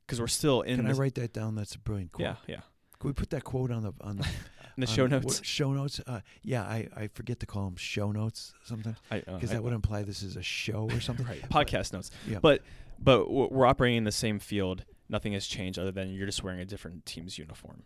because 0.07 0.21
we're 0.21 0.27
still 0.29 0.63
in. 0.63 0.77
Can 0.79 0.87
I 0.87 0.93
write 0.93 1.15
that 1.17 1.33
down? 1.33 1.55
That's 1.55 1.75
a 1.75 1.79
brilliant 1.79 2.13
quote. 2.13 2.27
Yeah. 2.29 2.37
Yeah. 2.47 2.61
Can 3.01 3.09
we 3.09 3.13
put 3.15 3.31
that 3.31 3.45
quote 3.45 3.71
on 3.71 3.83
the 3.83 3.93
on 4.01 4.19
the, 4.19 4.25
In 4.77 4.81
the 4.81 4.87
show 4.87 5.03
what- 5.05 5.11
notes. 5.11 5.41
show 5.45 5.73
notes. 5.73 6.01
Uh, 6.07 6.21
yeah, 6.43 6.63
I, 6.63 6.89
I 6.97 7.09
forget 7.09 7.41
to 7.41 7.47
call 7.47 7.65
them 7.67 7.77
show 7.77 8.11
notes 8.13 8.55
sometimes 8.65 8.97
I, 9.11 9.19
uh, 9.19 9.35
because 9.35 9.51
I- 9.51 9.55
that 9.55 9.63
would 9.63 9.73
imply 9.75 10.03
this 10.03 10.23
is 10.23 10.37
a 10.37 10.43
show 10.43 10.89
or 10.91 11.01
something. 11.01 11.27
right 11.33 11.43
podcast 11.51 11.93
notes. 11.93 12.11
Yeah. 12.27 12.39
But 12.41 12.63
but 12.99 13.31
we're 13.31 13.67
operating 13.67 13.99
in 13.99 14.05
the 14.05 14.13
same 14.13 14.39
field. 14.39 14.85
Nothing 15.09 15.33
has 15.35 15.47
changed 15.47 15.79
other 15.79 15.91
than 15.93 16.11
you're 16.15 16.27
just 16.27 16.43
wearing 16.43 16.61
a 16.61 16.65
different 16.65 17.05
team's 17.05 17.37
uniform. 17.39 17.83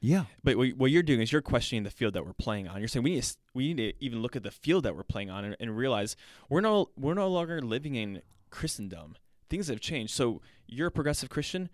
Yeah. 0.00 0.24
But 0.44 0.56
what 0.56 0.68
what 0.76 0.90
you're 0.92 1.02
doing 1.02 1.20
is 1.22 1.32
you're 1.32 1.42
questioning 1.42 1.82
the 1.82 1.90
field 1.90 2.14
that 2.14 2.24
we're 2.24 2.34
playing 2.34 2.68
on. 2.68 2.78
You're 2.78 2.86
saying 2.88 3.02
we 3.02 3.14
need 3.14 3.22
to, 3.24 3.36
we 3.54 3.74
need 3.74 3.94
to 3.98 4.04
even 4.04 4.20
look 4.22 4.36
at 4.36 4.42
the 4.44 4.50
field 4.52 4.84
that 4.84 4.94
we're 4.94 5.02
playing 5.02 5.30
on 5.30 5.44
and, 5.44 5.56
and 5.58 5.76
realize 5.76 6.14
we're 6.48 6.60
no 6.60 6.90
we're 6.96 7.14
no 7.14 7.28
longer 7.28 7.60
living 7.62 7.94
in 7.96 8.22
Christendom. 8.50 9.16
Things 9.48 9.68
have 9.68 9.80
changed. 9.80 10.14
So 10.14 10.40
you're 10.66 10.88
a 10.88 10.92
progressive 10.92 11.30
Christian. 11.30 11.70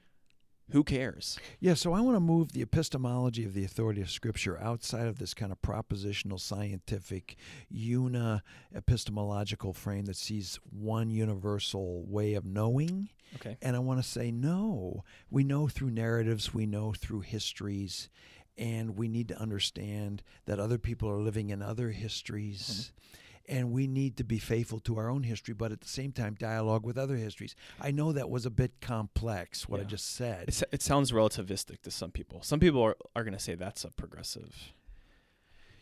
Who 0.71 0.83
cares? 0.83 1.39
Yeah, 1.61 1.75
so 1.75 1.93
I 1.93 2.01
want 2.01 2.17
to 2.17 2.21
move 2.21 2.53
the 2.53 2.63
epistemology 2.63 3.45
of 3.45 3.53
the 3.53 3.67
authority 3.67 4.01
of 4.01 4.11
Scripture 4.11 4.59
outside 4.59 5.07
of 5.07 5.19
this 5.19 5.35
kind 5.35 5.53
of 5.53 5.61
propositional, 5.61 6.41
scientific, 6.41 7.37
una 7.71 8.43
epistemological 8.75 9.75
frame 9.75 10.07
that 10.07 10.17
sees 10.17 10.59
one 10.71 11.11
universal 11.11 12.07
way 12.07 12.33
of 12.33 12.47
knowing. 12.47 13.11
Okay. 13.37 13.59
And 13.61 13.77
I 13.77 13.81
want 13.81 14.03
to 14.03 14.09
say, 14.09 14.31
no, 14.31 15.05
we 15.31 15.45
know 15.45 15.69
through 15.69 15.91
narratives, 15.91 16.55
we 16.55 16.65
know 16.65 16.95
through 16.95 17.21
histories, 17.21 18.09
and 18.57 18.97
we 18.97 19.07
need 19.07 19.29
to 19.29 19.39
understand 19.39 20.23
that 20.47 20.59
other 20.59 20.79
people 20.79 21.11
are 21.11 21.21
living 21.21 21.51
in 21.51 21.61
other 21.61 21.91
histories. 21.91 22.93
Mm-hmm. 22.95 23.19
And 23.49 23.73
we 23.73 23.87
need 23.87 24.17
to 24.17 24.25
be 24.25 24.39
faithful 24.39 24.81
to 24.81 24.99
our 24.99 25.11
own 25.11 25.23
history, 25.23 25.53
but 25.55 25.71
at 25.71 25.81
the 25.81 25.89
same 25.89 26.13
time, 26.13 26.35
dialogue 26.39 26.85
with 26.85 26.97
other 26.97 27.17
histories. 27.17 27.55
I 27.81 27.91
know 27.91 28.13
that 28.13 28.31
was 28.31 28.47
a 28.47 28.51
bit 28.51 28.81
complex, 28.81 29.69
what 29.69 29.81
I 29.81 29.85
just 29.85 30.15
said. 30.15 30.49
It, 30.49 30.63
it 30.73 30.83
sounds 30.83 31.13
relativistic 31.13 31.83
to 31.83 31.91
some 31.91 32.11
people. 32.11 32.43
Some 32.43 32.59
people 32.59 32.83
are, 32.83 32.97
are 33.15 33.23
going 33.23 33.35
to 33.35 33.41
say 33.41 33.55
that's 33.55 33.85
a 33.85 33.91
progressive. 33.91 34.73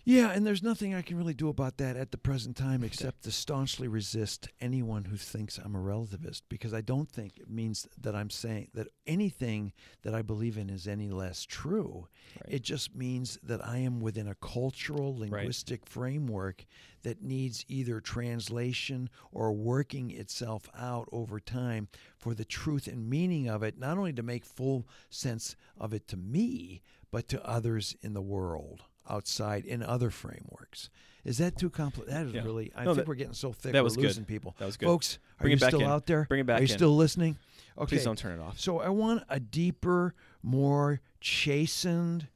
Yeah, 0.04 0.32
and 0.32 0.44
there's 0.44 0.64
nothing 0.64 0.94
I 0.94 1.02
can 1.02 1.16
really 1.16 1.34
do 1.34 1.48
about 1.48 1.76
that 1.76 1.96
at 1.96 2.10
the 2.10 2.18
present 2.18 2.56
time 2.56 2.82
except 2.82 3.22
to 3.22 3.30
staunchly 3.30 3.86
resist 3.86 4.48
anyone 4.60 5.04
who 5.04 5.16
thinks 5.16 5.58
I'm 5.58 5.76
a 5.76 5.78
relativist 5.78 6.42
because 6.48 6.74
I 6.74 6.80
don't 6.80 7.08
think 7.08 7.38
it 7.38 7.48
means 7.48 7.86
that 8.00 8.16
I'm 8.16 8.28
saying 8.28 8.70
that 8.74 8.88
anything 9.06 9.72
that 10.02 10.12
I 10.12 10.22
believe 10.22 10.58
in 10.58 10.70
is 10.70 10.88
any 10.88 11.08
less 11.08 11.44
true. 11.44 12.08
Right. 12.44 12.54
It 12.54 12.62
just 12.62 12.96
means 12.96 13.38
that 13.44 13.64
I 13.64 13.78
am 13.78 14.00
within 14.00 14.26
a 14.26 14.34
cultural 14.34 15.16
linguistic 15.16 15.86
framework 15.86 16.64
that 17.04 17.22
needs 17.22 17.64
either 17.68 18.00
translation 18.00 19.08
or 19.30 19.52
working 19.52 20.10
itself 20.10 20.68
out 20.76 21.08
over 21.12 21.38
time 21.38 21.86
for 22.18 22.34
the 22.34 22.44
truth 22.44 22.88
and 22.88 23.08
meaning 23.08 23.48
of 23.48 23.62
it, 23.62 23.78
not 23.78 23.98
only 23.98 24.12
to 24.14 24.22
make 24.24 24.44
full 24.44 24.88
sense 25.10 25.54
of 25.78 25.92
it 25.92 26.08
to 26.08 26.16
me, 26.16 26.82
but 27.12 27.28
to 27.28 27.46
others 27.46 27.94
in 28.02 28.14
the 28.14 28.22
world 28.22 28.82
outside 29.08 29.64
in 29.64 29.82
other 29.82 30.10
frameworks. 30.10 30.90
Is 31.24 31.38
that 31.38 31.56
too 31.56 31.70
complex? 31.70 32.10
That 32.10 32.26
is 32.26 32.32
Yeah. 32.32 32.42
really. 32.42 32.72
I 32.74 32.84
No, 32.84 32.90
think 32.90 32.96
that- 33.04 33.08
we're 33.08 33.14
getting 33.14 33.34
so 33.34 33.52
thick. 33.52 33.72
that 33.72 33.80
we're 33.80 33.84
was 33.84 33.96
good. 33.96 34.04
losing 34.06 34.24
people. 34.24 34.56
That 34.58 34.66
was 34.66 34.76
good. 34.76 34.86
Folks, 34.86 35.18
are 35.38 35.42
Bring 35.44 35.52
you 35.52 35.58
back 35.58 35.70
still 35.70 35.80
in. 35.82 35.86
out 35.86 36.06
there? 36.06 36.24
Bring 36.28 36.40
it 36.40 36.46
back 36.46 36.58
Are 36.60 36.64
you 36.64 36.68
in. 36.72 36.76
still 36.78 36.96
listening? 36.96 37.38
Okay. 37.78 37.96
Please 37.96 38.04
don't 38.04 38.18
turn 38.18 38.38
it 38.38 38.42
off. 38.42 38.58
So 38.60 38.80
I 38.80 38.88
want 38.88 39.22
a 39.28 39.38
deeper, 39.40 40.14
more 40.42 41.00
chastened, 41.20 42.28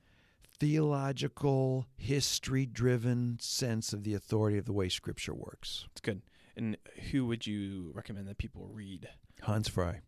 theological, 0.58 1.86
history-driven 1.96 3.38
sense 3.40 3.92
of 3.92 4.04
the 4.04 4.14
authority 4.14 4.58
of 4.58 4.64
the 4.64 4.72
way 4.72 4.88
Scripture 4.88 5.34
works. 5.34 5.86
It's 5.92 6.00
good. 6.00 6.22
And 6.56 6.76
who 7.10 7.26
would 7.26 7.46
you 7.46 7.92
recommend 7.94 8.28
that 8.28 8.38
people 8.38 8.66
read? 8.68 9.08
Hans 9.42 9.68
Frei. 9.68 10.00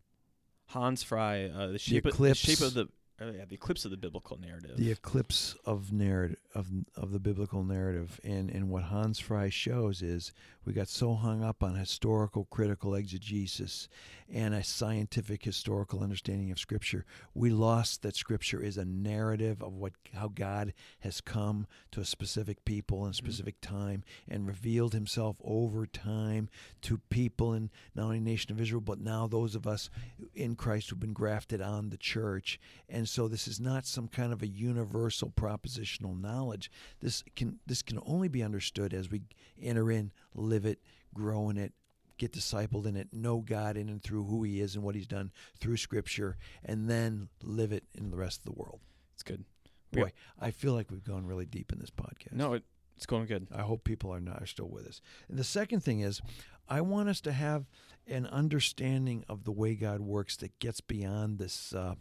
Hans 0.67 1.03
Frei, 1.03 1.49
uh, 1.51 1.67
the 1.67 1.79
shape 1.79 2.05
of, 2.05 2.17
the 2.17 2.33
shape 2.33 2.61
of 2.61 2.73
the 2.73 2.87
uh, 3.21 3.31
yeah, 3.31 3.45
the 3.45 3.55
eclipse 3.55 3.85
of 3.85 3.91
the 3.91 3.97
biblical 3.97 4.39
narrative. 4.39 4.77
The 4.77 4.91
eclipse 4.91 5.55
of 5.65 5.91
narrative 5.91 6.37
of 6.55 6.67
of 6.95 7.11
the 7.11 7.19
biblical 7.19 7.63
narrative, 7.63 8.19
and 8.23 8.49
and 8.49 8.69
what 8.69 8.83
Hans 8.83 9.19
Frei 9.19 9.49
shows 9.49 10.01
is 10.01 10.31
we 10.65 10.73
got 10.73 10.87
so 10.87 11.15
hung 11.15 11.43
up 11.43 11.63
on 11.63 11.75
historical 11.75 12.45
critical 12.45 12.95
exegesis 12.95 13.89
and 14.31 14.53
a 14.53 14.63
scientific 14.63 15.43
historical 15.43 16.03
understanding 16.03 16.51
of 16.51 16.59
Scripture, 16.59 17.05
we 17.33 17.49
lost 17.49 18.03
that 18.03 18.15
Scripture 18.15 18.61
is 18.61 18.77
a 18.77 18.85
narrative 18.85 19.61
of 19.61 19.73
what 19.73 19.93
how 20.13 20.27
God 20.27 20.73
has 20.99 21.19
come 21.19 21.67
to 21.91 22.01
a 22.01 22.05
specific 22.05 22.63
people 22.65 23.03
in 23.05 23.11
a 23.11 23.15
specific 23.15 23.59
time 23.61 24.03
and 24.27 24.47
revealed 24.47 24.93
Himself 24.93 25.37
over 25.43 25.85
time 25.85 26.49
to 26.83 26.99
people 27.09 27.53
in 27.53 27.69
not 27.95 28.05
only 28.05 28.19
nation 28.19 28.51
of 28.51 28.61
Israel 28.61 28.81
but 28.81 28.99
now 28.99 29.27
those 29.27 29.55
of 29.55 29.67
us 29.67 29.89
in 30.35 30.55
Christ 30.55 30.89
who've 30.89 30.99
been 30.99 31.13
grafted 31.13 31.61
on 31.61 31.89
the 31.89 31.97
church. 31.97 32.59
And 32.87 33.08
so 33.09 33.27
this 33.27 33.47
is 33.47 33.59
not 33.59 33.85
some 33.85 34.07
kind 34.07 34.31
of 34.31 34.41
a 34.41 34.47
universal 34.47 35.29
propositional 35.29 36.19
knowledge. 36.19 36.71
This 37.01 37.23
can 37.35 37.59
this 37.65 37.81
can 37.81 37.99
only 38.05 38.27
be 38.27 38.43
understood 38.43 38.93
as 38.93 39.09
we 39.09 39.23
enter 39.61 39.91
in, 39.91 40.11
live 40.33 40.65
it, 40.65 40.79
grow 41.13 41.49
in 41.49 41.57
it, 41.57 41.73
get 42.17 42.33
discipled 42.33 42.85
in 42.85 42.95
it, 42.95 43.09
know 43.11 43.39
God 43.39 43.77
in 43.77 43.89
and 43.89 44.01
through 44.01 44.25
who 44.25 44.43
He 44.43 44.61
is 44.61 44.75
and 44.75 44.83
what 44.83 44.95
He's 44.95 45.07
done 45.07 45.31
through 45.59 45.77
Scripture, 45.77 46.37
and 46.63 46.89
then 46.89 47.29
live 47.43 47.71
it 47.71 47.85
in 47.95 48.11
the 48.11 48.17
rest 48.17 48.39
of 48.39 48.45
the 48.45 48.59
world. 48.59 48.79
it's 49.13 49.23
good. 49.23 49.43
Boy, 49.91 50.11
I 50.39 50.51
feel 50.51 50.73
like 50.73 50.91
we've 50.91 51.03
gone 51.03 51.25
really 51.25 51.47
deep 51.47 51.73
in 51.73 51.79
this 51.79 51.89
podcast. 51.89 52.33
No, 52.33 52.53
it, 52.53 52.63
it's 52.95 53.07
going 53.07 53.25
good. 53.25 53.47
I 53.51 53.61
hope 53.61 53.83
people 53.83 54.13
are 54.13 54.19
not 54.19 54.39
are 54.39 54.45
still 54.45 54.69
with 54.69 54.85
us. 54.85 55.01
And 55.27 55.39
the 55.39 55.43
second 55.43 55.79
thing 55.81 56.01
is, 56.01 56.21
I 56.67 56.81
want 56.81 57.09
us 57.09 57.21
to 57.21 57.31
have 57.31 57.65
an 58.07 58.27
understanding 58.27 59.25
of 59.27 59.45
the 59.45 59.51
way 59.51 59.73
God 59.73 60.01
works 60.01 60.37
that 60.37 60.59
gets 60.59 60.79
beyond 60.79 61.39
this 61.39 61.73
uh, 61.73 61.95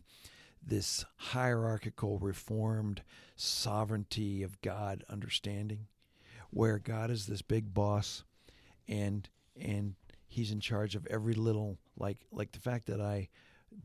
this 0.66 1.05
hierarchical, 1.16 2.18
reformed 2.18 3.03
sovereignty 3.37 4.42
of 4.42 4.61
God 4.62 5.05
understanding, 5.09 5.87
where 6.51 6.79
God 6.79 7.11
is 7.11 7.27
this 7.27 7.42
big 7.42 7.75
boss, 7.75 8.25
and 8.88 9.29
and 9.61 9.94
He's 10.27 10.51
in 10.51 10.61
charge 10.61 10.94
of 10.94 11.07
every 11.09 11.35
little 11.35 11.79
like 11.99 12.18
like 12.33 12.53
the 12.53 12.61
fact 12.61 12.87
that 12.87 13.01
I 13.01 13.29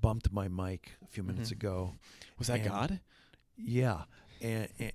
bumped 0.01 0.31
my 0.31 0.47
mic 0.47 0.91
a 1.03 1.07
few 1.07 1.23
minutes 1.23 1.49
Mhm. 1.49 1.53
ago. 1.53 1.95
Was 2.37 2.47
that 2.47 2.63
God? 2.63 2.99
Yeah, 3.57 4.03
and, 4.41 4.67
and 4.79 4.92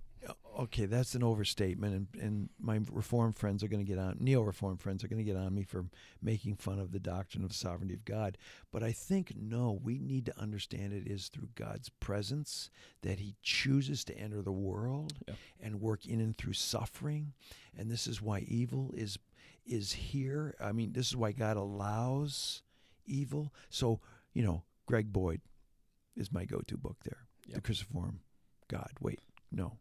okay, 0.59 0.87
that's 0.87 1.14
an 1.14 1.23
overstatement, 1.23 1.94
and, 1.94 2.23
and 2.23 2.49
my 2.59 2.81
reform 2.90 3.33
friends 3.33 3.62
are 3.62 3.68
going 3.68 3.85
to 3.85 3.88
get 3.90 3.99
on 3.99 4.16
neo 4.18 4.40
reform 4.40 4.77
friends 4.77 5.05
are 5.05 5.09
going 5.09 5.25
to 5.25 5.33
get 5.33 5.37
on 5.37 5.55
me 5.55 5.62
for 5.62 5.87
making 6.21 6.57
fun 6.57 6.79
of 6.79 6.90
the 6.90 6.99
doctrine 6.99 7.44
of 7.44 7.51
the 7.51 7.55
sovereignty 7.55 7.94
of 7.94 8.05
God. 8.05 8.37
But 8.73 8.83
I 8.83 8.92
think 8.92 9.35
no, 9.40 9.79
we 9.83 9.99
need 9.99 10.27
to 10.27 10.38
understand 10.38 10.92
it 10.92 11.07
is 11.07 11.29
through 11.29 11.51
God's 11.55 11.88
presence 11.88 12.71
that 13.03 13.21
He 13.21 13.37
chooses 13.42 14.05
to 14.05 14.18
enter 14.18 14.42
the 14.42 14.53
world 14.53 15.14
Yeah. 15.27 15.35
and 15.61 15.81
work 15.81 16.07
in 16.07 16.21
and 16.21 16.37
through 16.37 16.55
suffering, 16.55 17.33
and 17.77 17.90
this 17.90 18.07
is 18.07 18.21
why 18.21 18.40
evil 18.40 18.92
is 18.97 19.18
is 19.64 19.92
here. 19.92 20.55
I 20.61 20.73
mean, 20.73 20.92
this 20.92 21.09
is 21.09 21.16
why 21.16 21.33
God 21.33 21.57
allows 21.57 22.62
evil. 23.07 23.53
So 23.71 24.01
you 24.35 24.42
know, 24.42 24.62
Greg 24.87 25.12
Boyd 25.12 25.40
is 26.16 26.33
my 26.33 26.44
go-to 26.44 26.77
book 26.77 26.97
there. 27.05 27.27
The 27.49 27.61
Cruciform 27.61 28.21
God. 28.68 28.90
Wait, 29.01 29.21
no. 29.53 29.79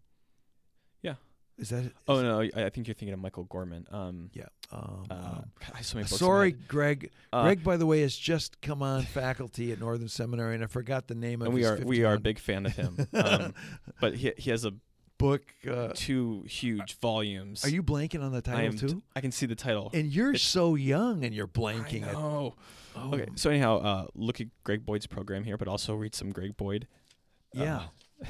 Is 1.59 1.69
that? 1.69 1.91
Oh 2.07 2.21
no, 2.21 2.41
I, 2.41 2.51
I 2.55 2.69
think 2.69 2.87
you're 2.87 2.93
thinking 2.93 3.13
of 3.13 3.19
Michael 3.19 3.45
Gorman. 3.45 3.87
Um, 3.89 4.29
Yeah. 4.33 4.43
Um, 4.71 5.05
uh, 5.09 5.13
um, 5.13 5.45
so 5.81 6.03
sorry. 6.03 6.51
Greg. 6.51 7.09
Uh, 7.33 7.45
Greg, 7.45 7.63
by 7.63 7.77
the 7.77 7.85
way, 7.87 8.01
has 8.01 8.15
just 8.15 8.61
come 8.61 8.83
on 8.83 9.01
faculty 9.01 9.71
at 9.71 9.79
Northern 9.79 10.07
Seminary, 10.07 10.53
and 10.53 10.63
I 10.63 10.67
forgot 10.67 11.07
the 11.07 11.15
name 11.15 11.41
of 11.41 11.47
and 11.47 11.55
we 11.55 11.61
his 11.61 11.71
are 11.71 11.77
we 11.83 12.03
are 12.03 12.13
a 12.13 12.19
big 12.19 12.37
fan 12.37 12.67
of 12.67 12.75
him. 12.75 13.07
Um, 13.13 13.55
but 13.99 14.13
he 14.13 14.33
he 14.37 14.51
has 14.51 14.65
a 14.65 14.73
book. 15.17 15.41
Uh, 15.67 15.93
two 15.95 16.43
huge 16.47 16.99
volumes. 16.99 17.65
are 17.65 17.69
you 17.69 17.81
blanking 17.81 18.21
on 18.21 18.31
the 18.33 18.37
I 18.37 18.41
title 18.41 18.65
am. 18.65 18.77
too? 18.77 19.01
I 19.15 19.21
can 19.21 19.31
see 19.31 19.47
the 19.47 19.55
title. 19.55 19.89
And 19.95 20.13
you're 20.13 20.29
It's- 20.29 20.43
so 20.43 20.75
young, 20.75 21.25
and 21.25 21.33
you're 21.33 21.47
blanking. 21.47 22.05
oh, 22.13 22.53
Okay, 22.95 23.27
so 23.35 23.49
anyhow, 23.49 23.77
uh, 23.77 24.05
look 24.13 24.41
at 24.41 24.47
Greg 24.63 24.85
Boyd's 24.85 25.07
program 25.07 25.43
here, 25.43 25.57
but 25.57 25.67
also 25.67 25.95
read 25.95 26.13
some 26.13 26.31
Greg 26.31 26.55
Boyd. 26.55 26.87
Yeah. 27.53 27.85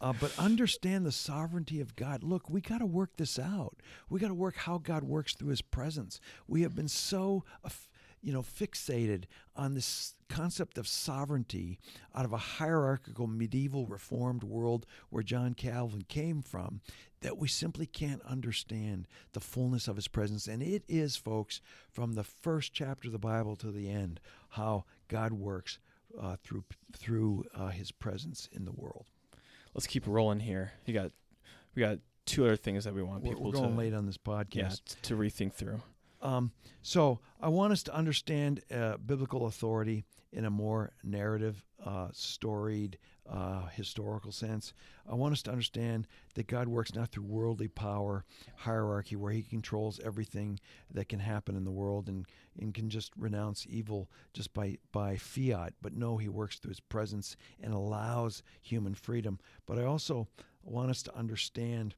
Uh, 0.00 0.14
but 0.18 0.32
understand 0.38 1.04
the 1.04 1.12
sovereignty 1.12 1.78
of 1.80 1.94
God. 1.94 2.22
Look, 2.22 2.48
we 2.48 2.62
got 2.62 2.78
to 2.78 2.86
work 2.86 3.16
this 3.16 3.38
out. 3.38 3.76
We 4.08 4.18
got 4.18 4.28
to 4.28 4.34
work 4.34 4.56
how 4.56 4.78
God 4.78 5.04
works 5.04 5.34
through 5.34 5.50
His 5.50 5.60
presence. 5.60 6.20
We 6.48 6.62
have 6.62 6.74
been 6.74 6.88
so, 6.88 7.44
uh, 7.62 7.68
you 8.22 8.32
know, 8.32 8.40
fixated 8.40 9.24
on 9.54 9.74
this 9.74 10.14
concept 10.30 10.78
of 10.78 10.88
sovereignty 10.88 11.78
out 12.14 12.24
of 12.24 12.32
a 12.32 12.38
hierarchical 12.38 13.26
medieval 13.26 13.84
reformed 13.86 14.42
world 14.42 14.86
where 15.10 15.22
John 15.22 15.52
Calvin 15.52 16.02
came 16.08 16.40
from 16.40 16.80
that 17.20 17.36
we 17.36 17.48
simply 17.48 17.84
can't 17.84 18.22
understand 18.22 19.06
the 19.32 19.40
fullness 19.40 19.86
of 19.86 19.96
His 19.96 20.08
presence. 20.08 20.46
And 20.46 20.62
it 20.62 20.82
is, 20.88 21.16
folks, 21.16 21.60
from 21.92 22.14
the 22.14 22.24
first 22.24 22.72
chapter 22.72 23.08
of 23.08 23.12
the 23.12 23.18
Bible 23.18 23.56
to 23.56 23.70
the 23.70 23.90
end, 23.90 24.20
how 24.50 24.84
God 25.08 25.32
works 25.32 25.78
uh, 26.18 26.36
through 26.42 26.64
through 26.96 27.44
uh, 27.54 27.68
His 27.68 27.92
presence 27.92 28.48
in 28.52 28.64
the 28.64 28.72
world. 28.72 29.10
Let's 29.74 29.86
keep 29.86 30.06
rolling 30.06 30.40
here. 30.40 30.72
You 30.84 30.94
got 30.94 31.12
we 31.74 31.80
got 31.80 31.98
two 32.26 32.44
other 32.44 32.56
things 32.56 32.84
that 32.84 32.94
we 32.94 33.02
want 33.02 33.22
We're, 33.22 33.30
people 33.30 33.46
we're 33.46 33.52
going 33.52 33.70
to 33.70 33.76
late 33.76 33.94
on 33.94 34.06
this 34.06 34.18
podcast. 34.18 34.84
t- 34.84 34.94
to 35.02 35.16
rethink 35.16 35.52
through. 35.54 35.80
Um, 36.22 36.52
so 36.82 37.20
I 37.40 37.48
want 37.48 37.72
us 37.72 37.82
to 37.84 37.94
understand 37.94 38.62
uh, 38.74 38.96
biblical 38.98 39.46
authority 39.46 40.04
in 40.32 40.44
a 40.44 40.50
more 40.50 40.92
narrative, 41.02 41.64
uh, 41.84 42.08
storied, 42.12 42.98
uh, 43.28 43.66
historical 43.68 44.30
sense. 44.30 44.72
I 45.10 45.14
want 45.14 45.32
us 45.32 45.42
to 45.42 45.50
understand 45.50 46.06
that 46.34 46.46
God 46.46 46.68
works 46.68 46.94
not 46.94 47.10
through 47.10 47.24
worldly 47.24 47.68
power, 47.68 48.24
hierarchy, 48.56 49.16
where 49.16 49.32
He 49.32 49.42
controls 49.42 50.00
everything 50.04 50.60
that 50.92 51.08
can 51.08 51.20
happen 51.20 51.56
in 51.56 51.64
the 51.64 51.70
world 51.70 52.08
and, 52.08 52.26
and 52.58 52.74
can 52.74 52.90
just 52.90 53.12
renounce 53.16 53.66
evil 53.68 54.08
just 54.32 54.52
by, 54.52 54.78
by 54.92 55.16
fiat. 55.16 55.74
But 55.80 55.94
no, 55.94 56.16
He 56.16 56.28
works 56.28 56.58
through 56.58 56.70
His 56.70 56.80
presence 56.80 57.36
and 57.60 57.72
allows 57.72 58.42
human 58.60 58.94
freedom. 58.94 59.38
But 59.66 59.78
I 59.78 59.84
also 59.84 60.28
want 60.62 60.90
us 60.90 61.02
to 61.04 61.16
understand 61.16 61.94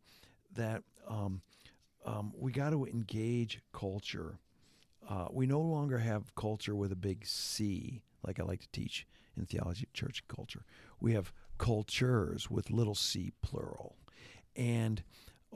that 0.55 0.83
um, 1.09 1.43
um, 2.05 2.33
we 2.37 2.53
got 2.53 2.71
to 2.71 2.87
engage 2.87 3.61
culture. 3.73 4.39
Uh, 5.09 5.29
we 5.31 5.47
no 5.47 5.61
longer 5.61 5.99
have 5.99 6.35
culture 6.35 6.75
with 6.75 6.93
a 6.93 6.97
big 6.97 7.27
C, 7.27 8.03
like 8.27 8.41
I 8.41 8.45
like 8.45 8.61
to 8.61 8.69
teach 8.71 9.07
in 9.37 9.47
theology 9.47 9.89
church 9.93 10.23
culture. 10.29 10.65
We 11.01 11.15
have 11.15 11.33
cultures 11.59 12.51
with 12.51 12.71
little 12.71 12.95
c 12.95 13.33
plural. 13.43 13.97
And 14.57 15.03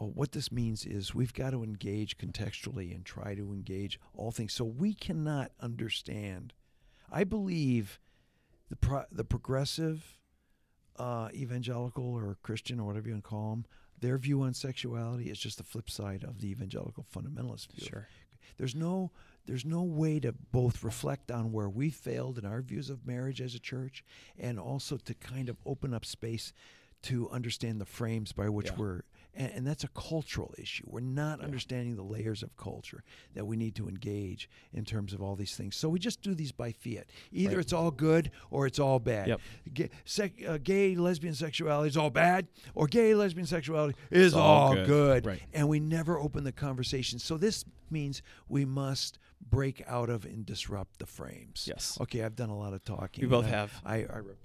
uh, 0.00 0.04
what 0.04 0.32
this 0.32 0.50
means 0.50 0.85
is 0.85 1.14
we've 1.14 1.35
got 1.35 1.50
to 1.50 1.62
engage 1.62 2.18
contextually 2.18 2.94
and 2.94 3.04
try 3.04 3.35
to 3.35 3.52
engage 3.52 4.00
all 4.14 4.30
things. 4.30 4.52
So 4.52 4.64
we 4.64 4.94
cannot 4.94 5.52
understand. 5.61 6.52
I 7.11 7.24
believe 7.24 8.00
the 8.68 8.76
pro- 8.76 9.04
the 9.12 9.24
progressive 9.24 10.18
uh, 10.98 11.28
evangelical 11.35 12.14
or 12.14 12.37
Christian 12.42 12.80
or 12.80 12.87
whatever 12.87 13.09
you 13.09 13.14
want 13.14 13.24
to 13.24 13.28
call 13.28 13.50
them, 13.50 13.66
their 14.00 14.18
view 14.18 14.42
on 14.42 14.54
sexuality 14.54 15.30
is 15.30 15.38
just 15.38 15.59
the 15.59 15.64
flip 15.64 15.88
side 15.90 16.24
of 16.24 16.40
the 16.40 16.50
evangelical 16.50 17.04
fundamentalist 17.14 17.68
view. 17.72 17.87
Sure. 17.88 18.09
There's 18.59 18.74
no 18.74 19.11
there's 19.46 19.64
no 19.64 19.82
way 19.82 20.18
to 20.20 20.32
both 20.50 20.82
reflect 20.82 21.30
on 21.30 21.52
where 21.52 21.68
we 21.68 21.88
failed 21.90 22.37
in 22.37 22.44
our 22.44 22.62
views 22.62 22.90
of 22.90 23.06
marriage 23.06 23.40
as 23.40 23.54
a 23.54 23.61
church 23.61 24.04
and 24.38 24.59
also 24.59 24.96
to 24.96 25.14
kind 25.14 25.48
of 25.48 25.56
open 25.64 25.94
up 25.94 26.04
space 26.04 26.52
to 27.02 27.30
understand 27.30 27.80
the 27.80 27.85
frames 27.87 28.32
by 28.32 28.48
which 28.48 28.70
Yeah. 28.70 28.76
we're 28.76 29.00
and, 29.37 29.53
and 29.53 29.66
that's 29.66 29.85
a 29.85 29.88
cultural 29.88 30.53
issue. 30.59 30.85
We're 30.87 31.01
not 31.01 31.38
Yeah. 31.38 31.44
understanding 31.44 31.94
the 31.96 32.03
layers 32.03 32.42
of 32.42 32.57
culture 32.57 33.05
that 33.35 33.44
we 33.46 33.57
need 33.57 33.75
to 33.77 33.88
engage 33.88 34.49
in 34.72 34.85
terms 34.85 35.12
of 35.12 35.20
all 35.22 35.37
these 35.37 35.55
things. 35.55 35.77
So 35.77 35.88
we 35.88 35.99
just 35.99 36.22
do 36.22 36.35
these 36.35 36.53
by 36.53 36.72
fiat. 36.72 37.07
Either 37.33 37.57
Right. 37.57 37.61
it's 37.61 37.72
all 37.72 37.90
good 37.90 38.31
or 38.51 38.66
it's 38.66 38.79
all 38.79 38.99
bad. 38.99 39.29
Yep. 39.29 39.40
Gay, 39.75 39.90
sec, 40.05 40.33
uh, 40.46 40.59
gay 40.59 40.94
lesbian 40.96 41.35
sexuality 41.35 41.88
is 41.88 41.96
all 41.96 42.11
bad, 42.11 42.49
or 42.75 42.87
gay 42.87 43.14
lesbian 43.14 43.46
sexuality 43.46 43.96
is 44.11 44.35
all 44.35 44.40
all, 44.68 44.75
good. 44.75 44.87
good. 44.87 45.27
Right. 45.27 45.42
And 45.53 45.68
we 45.68 45.79
never 45.81 46.18
open 46.18 46.44
the 46.44 46.53
conversation. 46.53 47.18
So 47.18 47.37
this 47.37 47.64
means 47.90 48.22
we 48.49 48.64
must 48.64 49.18
break 49.51 49.83
out 49.87 50.09
of 50.09 50.25
and 50.25 50.44
disrupt 50.46 50.99
the 50.99 51.07
frames. 51.07 51.66
Yes. 51.68 51.99
Okay, 52.01 52.22
I've 52.25 52.35
done 52.37 52.49
a 52.49 52.57
lot 52.57 52.72
of 52.72 52.83
talking. 52.85 53.22
We 53.22 53.29
both 53.29 53.44
I- 53.44 53.49
have. 53.49 53.81
I 53.85 53.94
I, 53.96 54.18
rep- 54.18 54.37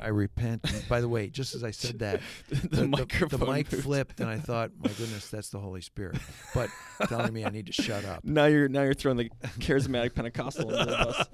I 0.00 0.08
repent. 0.08 0.62
And 0.70 0.88
by 0.88 1.00
the 1.00 1.08
way, 1.08 1.28
just 1.28 1.54
as 1.54 1.64
I 1.64 1.70
said 1.70 1.98
that, 2.00 2.20
the, 2.48 2.54
the, 2.56 2.76
the- 2.76 2.88
microphone 2.88 3.40
the 3.40 3.46
mic 3.46 3.70
moved. 3.72 3.84
flipped, 3.84 4.20
and 4.20 4.28
I 4.28 4.38
thought, 4.38 4.70
my 4.78 4.88
goodness, 4.98 5.28
that's 5.30 5.50
the 5.50 5.58
Holy 5.58 5.80
Spirit. 5.80 6.16
But 6.54 6.70
telling 7.08 7.32
me 7.32 7.44
I 7.44 7.50
need 7.50 7.66
to 7.66 7.72
shut 7.72 8.04
up. 8.04 8.24
Now 8.24 8.46
you're 8.46 8.68
now 8.68 8.82
you're 8.82 8.94
throwing 8.94 9.16
the 9.16 9.30
charismatic 9.58 10.14
Pentecostal 10.14 10.70
into 10.70 10.84
the 10.84 10.96
bus. 10.96 11.26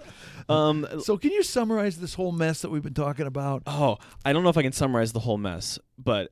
Um, 0.48 0.86
So 1.00 1.16
can 1.16 1.32
you 1.32 1.42
summarize 1.42 1.98
this 1.98 2.14
whole 2.14 2.32
mess 2.32 2.62
that 2.62 2.70
we've 2.70 2.82
been 2.82 2.94
talking 2.94 3.26
about? 3.26 3.62
Oh, 3.66 3.98
I 4.24 4.32
don't 4.32 4.42
know 4.44 4.50
if 4.50 4.56
I 4.58 4.62
can 4.62 4.72
summarize 4.72 5.12
the 5.12 5.20
whole 5.20 5.38
mess, 5.38 5.78
but 5.98 6.30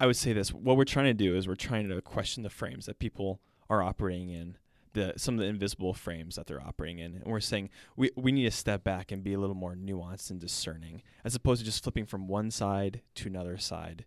I 0.00 0.06
would 0.06 0.16
say 0.16 0.32
this: 0.32 0.52
what 0.52 0.76
we're 0.76 0.84
trying 0.84 1.06
to 1.06 1.14
do 1.14 1.36
is 1.36 1.46
we're 1.48 1.54
trying 1.54 1.88
to 1.88 2.00
question 2.02 2.42
the 2.42 2.50
frames 2.50 2.86
that 2.86 2.98
people 2.98 3.40
are 3.68 3.82
operating 3.82 4.30
in, 4.30 4.56
the 4.96 5.14
some 5.16 5.34
of 5.34 5.40
the 5.40 5.46
invisible 5.46 5.94
frames 5.94 6.34
that 6.36 6.46
they're 6.46 6.60
operating 6.60 6.98
in, 6.98 7.14
and 7.16 7.24
we're 7.26 7.40
saying 7.40 7.70
we 7.96 8.10
we 8.16 8.32
need 8.32 8.44
to 8.44 8.50
step 8.50 8.82
back 8.82 9.12
and 9.12 9.22
be 9.22 9.32
a 9.34 9.38
little 9.38 9.54
more 9.54 9.74
nuanced 9.74 10.30
and 10.30 10.40
discerning, 10.40 11.02
as 11.24 11.34
opposed 11.34 11.60
to 11.60 11.64
just 11.64 11.82
flipping 11.82 12.06
from 12.06 12.26
one 12.26 12.50
side 12.50 13.02
to 13.16 13.28
another 13.28 13.56
side. 13.58 14.04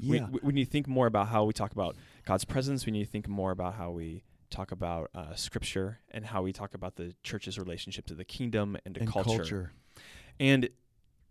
We, 0.00 0.18
Yeah. 0.18 0.28
we, 0.30 0.40
we 0.42 0.52
need 0.52 0.64
to 0.64 0.70
think 0.70 0.88
more 0.88 1.06
about 1.06 1.28
how 1.28 1.44
we 1.44 1.52
talk 1.52 1.72
about 1.72 1.96
God's 2.24 2.44
presence. 2.44 2.86
We 2.86 2.92
need 2.92 3.04
to 3.04 3.10
think 3.10 3.28
more 3.28 3.50
about 3.52 3.74
how 3.74 3.90
we 3.92 4.24
talk 4.50 4.72
about 4.72 5.10
uh, 5.14 5.34
Scripture 5.34 6.00
and 6.10 6.24
how 6.26 6.42
we 6.42 6.52
talk 6.52 6.74
about 6.74 6.96
the 6.96 7.14
church's 7.22 7.58
relationship 7.58 8.06
to 8.06 8.14
the 8.14 8.24
kingdom 8.24 8.76
and 8.84 8.94
to 8.96 9.02
and 9.02 9.10
culture. 9.12 9.72
And 10.40 10.68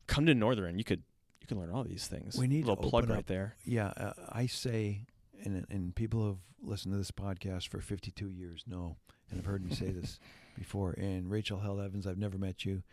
come 0.07 0.25
to 0.25 0.33
Northern, 0.35 0.77
you 0.77 0.83
could 0.83 1.03
you 1.41 1.47
can 1.47 1.59
learn 1.59 1.69
all 1.69 1.83
these 1.83 2.07
things. 2.07 2.37
We 2.37 2.47
need 2.47 2.63
a 2.65 2.69
little 2.69 2.89
plug 2.89 3.03
open 3.03 3.15
right 3.15 3.27
there. 3.27 3.55
Yeah, 3.65 3.87
uh, 3.97 4.13
I 4.31 4.47
say, 4.47 5.01
and 5.45 5.65
and 5.69 5.95
people 5.95 6.25
have 6.27 6.37
listened 6.61 6.93
to 6.93 6.97
this 6.97 7.11
podcast 7.11 7.67
for 7.67 7.79
52 7.79 8.29
years 8.29 8.63
know, 8.67 8.97
and 9.29 9.37
have 9.37 9.45
heard 9.45 9.63
me 9.63 9.73
say 9.73 9.91
this 9.91 10.19
before. 10.57 10.91
And 10.97 11.29
Rachel 11.29 11.59
Held 11.59 11.79
Evans, 11.79 12.07
I've 12.07 12.17
never 12.17 12.37
met 12.37 12.65
you, 12.65 12.83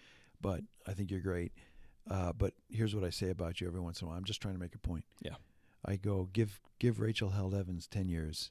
but 0.40 0.60
I 0.86 0.92
think 0.92 1.10
you're 1.10 1.20
great. 1.20 1.52
Uh, 2.10 2.32
but 2.32 2.52
here's 2.68 2.94
what 2.94 3.04
I 3.04 3.10
say 3.10 3.30
about 3.30 3.60
you 3.60 3.66
every 3.66 3.80
once 3.80 4.00
in 4.00 4.06
a 4.06 4.08
while. 4.08 4.18
I'm 4.18 4.24
just 4.24 4.42
trying 4.42 4.54
to 4.54 4.60
make 4.60 4.74
a 4.74 4.78
point. 4.78 5.04
Yeah. 5.20 5.34
I 5.84 5.96
go 5.96 6.28
give 6.32 6.60
give 6.78 7.00
Rachel 7.00 7.30
Held 7.30 7.54
Evans 7.54 7.86
10 7.88 8.08
years, 8.08 8.50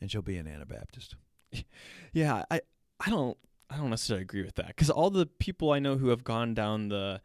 and 0.00 0.10
she'll 0.10 0.22
be 0.22 0.36
an 0.38 0.46
Anabaptist. 0.46 1.16
Yeah, 2.12 2.44
I 2.50 2.60
I 3.00 3.10
don't 3.10 3.36
I 3.70 3.76
don't 3.76 3.90
necessarily 3.90 4.22
agree 4.22 4.42
with 4.42 4.54
that 4.56 4.68
because 4.68 4.90
all 4.90 5.10
the 5.10 5.26
people 5.26 5.72
I 5.72 5.78
know 5.80 5.96
who 5.96 6.08
have 6.08 6.22
gone 6.22 6.54
down 6.54 6.88
the 6.88 7.20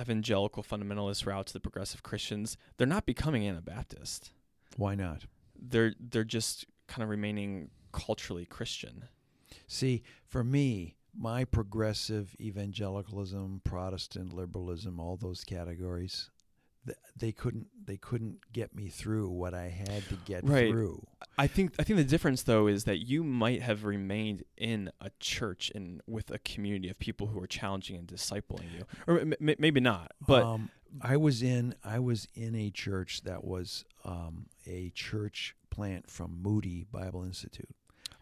evangelical 0.00 0.62
fundamentalist 0.62 1.26
route 1.26 1.46
to 1.46 1.52
the 1.52 1.60
progressive 1.60 2.02
Christians, 2.02 2.56
they're 2.76 2.86
not 2.86 3.06
becoming 3.06 3.46
Anabaptist. 3.46 4.32
Why 4.76 4.94
not? 4.94 5.24
They're 5.60 5.94
they're 5.98 6.24
just 6.24 6.66
kind 6.86 7.02
of 7.02 7.08
remaining 7.08 7.70
culturally 7.92 8.44
Christian. 8.44 9.04
See, 9.66 10.02
for 10.26 10.44
me, 10.44 10.96
my 11.16 11.44
progressive 11.44 12.36
evangelicalism, 12.40 13.62
Protestant 13.64 14.32
liberalism, 14.32 15.00
all 15.00 15.16
those 15.16 15.44
categories, 15.44 16.30
they 17.16 17.32
couldn't 17.32 17.66
they 17.86 17.96
couldn't 17.96 18.38
get 18.52 18.74
me 18.76 18.88
through 18.88 19.28
what 19.30 19.54
I 19.54 19.68
had 19.68 20.06
to 20.08 20.14
get 20.26 20.44
Right. 20.44 20.70
through. 20.70 21.06
I 21.38 21.46
think 21.46 21.72
I 21.78 21.84
think 21.84 21.96
the 21.96 22.04
difference 22.04 22.42
though 22.42 22.66
is 22.66 22.84
that 22.84 22.98
you 22.98 23.24
might 23.24 23.62
have 23.62 23.84
remained 23.84 24.44
in 24.56 24.90
a 25.00 25.10
church 25.20 25.70
and 25.74 26.00
with 26.06 26.30
a 26.30 26.38
community 26.38 26.88
of 26.90 26.98
people 26.98 27.28
who 27.28 27.40
are 27.42 27.46
challenging 27.46 27.96
and 27.96 28.06
discipling 28.06 28.72
you, 28.76 28.84
or 29.06 29.20
m- 29.20 29.34
m- 29.40 29.56
maybe 29.58 29.80
not. 29.80 30.12
But 30.26 30.42
um, 30.44 30.70
I 31.00 31.16
was 31.16 31.42
in 31.42 31.74
I 31.84 31.98
was 31.98 32.28
in 32.34 32.54
a 32.54 32.70
church 32.70 33.22
that 33.22 33.44
was 33.44 33.84
um, 34.04 34.46
a 34.66 34.90
church 34.90 35.54
plant 35.70 36.10
from 36.10 36.40
Moody 36.42 36.84
Bible 36.90 37.24
Institute. 37.24 37.68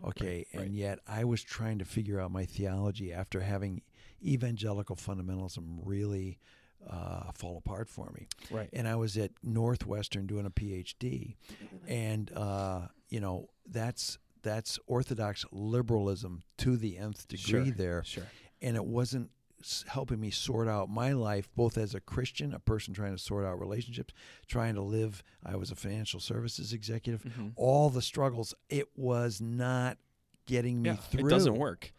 Okay, 0.05 0.47
right. 0.55 0.65
and 0.67 0.75
yet 0.75 0.99
I 1.09 1.25
was 1.25 1.43
trying 1.43 1.79
to 1.79 1.85
figure 1.87 2.21
out 2.21 2.31
my 2.31 2.45
theology 2.45 3.13
after 3.15 3.41
having 3.41 3.81
evangelical 4.23 4.95
fundamentalism 4.97 5.79
really 5.85 6.39
uh, 6.89 7.33
fall 7.35 7.57
apart 7.59 7.89
for 7.89 8.11
me. 8.15 8.29
right, 8.51 8.69
and 8.73 8.87
I 8.89 8.97
was 8.97 9.17
at 9.17 9.31
Northwestern 9.43 10.27
doing 10.27 10.47
a 10.47 10.51
PhD, 10.51 11.37
and 11.87 12.33
uh, 12.33 12.89
you 13.09 13.21
know 13.21 13.49
that's 13.69 14.19
that's 14.43 14.79
Orthodox 14.87 15.45
liberalism 15.51 16.43
to 16.59 16.77
the 16.77 16.97
nth 16.99 17.27
degree 17.29 17.67
Sure. 17.67 17.75
there, 17.75 18.03
sure, 18.05 18.27
and 18.63 18.77
it 18.77 18.85
wasn't 18.85 19.31
helping 19.89 20.21
me 20.21 20.31
sort 20.31 20.69
out 20.69 20.89
my 20.89 21.13
life, 21.13 21.49
both 21.57 21.77
as 21.79 21.95
a 21.95 22.01
Christian, 22.01 22.55
a 22.55 22.59
person 22.61 22.95
trying 22.95 23.17
to 23.17 23.19
sort 23.21 23.45
out 23.45 23.59
relationships, 23.59 24.15
trying 24.47 24.75
to 24.77 24.83
live. 24.83 25.23
I 25.45 25.57
was 25.57 25.71
a 25.71 25.75
financial 25.75 26.21
services 26.21 26.73
executive. 26.73 27.23
Mhm. 27.25 27.53
All 27.57 27.91
the 27.91 28.03
struggles. 28.03 28.55
It 28.69 28.89
was 28.97 29.41
not 29.41 29.99
getting 30.47 30.83
me 30.83 30.91
Yeah, 30.91 30.97
through. 30.97 31.27
it 31.27 31.31
doesn't 31.31 31.57
work. 31.57 31.93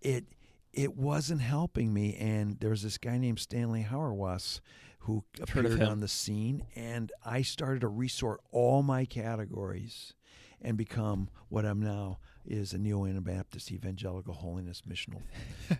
It 0.00 0.24
it 0.72 0.96
wasn't 0.96 1.40
helping 1.40 1.92
me. 1.92 2.16
And 2.16 2.58
there 2.60 2.70
was 2.70 2.82
this 2.82 2.98
guy 2.98 3.18
named 3.18 3.40
Stanley 3.40 3.86
Hauerwas 3.88 4.60
who 5.00 5.24
heard 5.52 5.64
appeared 5.66 5.82
on 5.82 6.00
the 6.00 6.08
scene, 6.08 6.64
and 6.76 7.10
I 7.24 7.42
started 7.42 7.80
to 7.80 7.88
resort 7.88 8.40
all 8.52 8.82
my 8.82 9.06
categories 9.06 10.12
and 10.60 10.76
become 10.76 11.30
what 11.48 11.64
I'm 11.64 11.80
now 11.80 12.18
is 12.44 12.72
a 12.74 12.78
neo 12.78 13.06
Anabaptist 13.06 13.72
evangelical 13.72 14.34
holiness 14.34 14.82
missional 14.88 15.22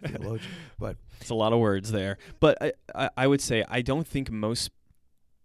theologian. 0.06 0.50
But 0.78 0.96
It's 1.20 1.30
a 1.30 1.34
lot 1.34 1.52
of 1.52 1.58
words 1.58 1.92
there, 1.92 2.16
but 2.40 2.56
I, 2.62 2.72
I, 2.94 3.10
I 3.16 3.26
would 3.26 3.42
say 3.42 3.64
I 3.68 3.82
don't 3.82 4.06
think 4.06 4.30
most 4.30 4.70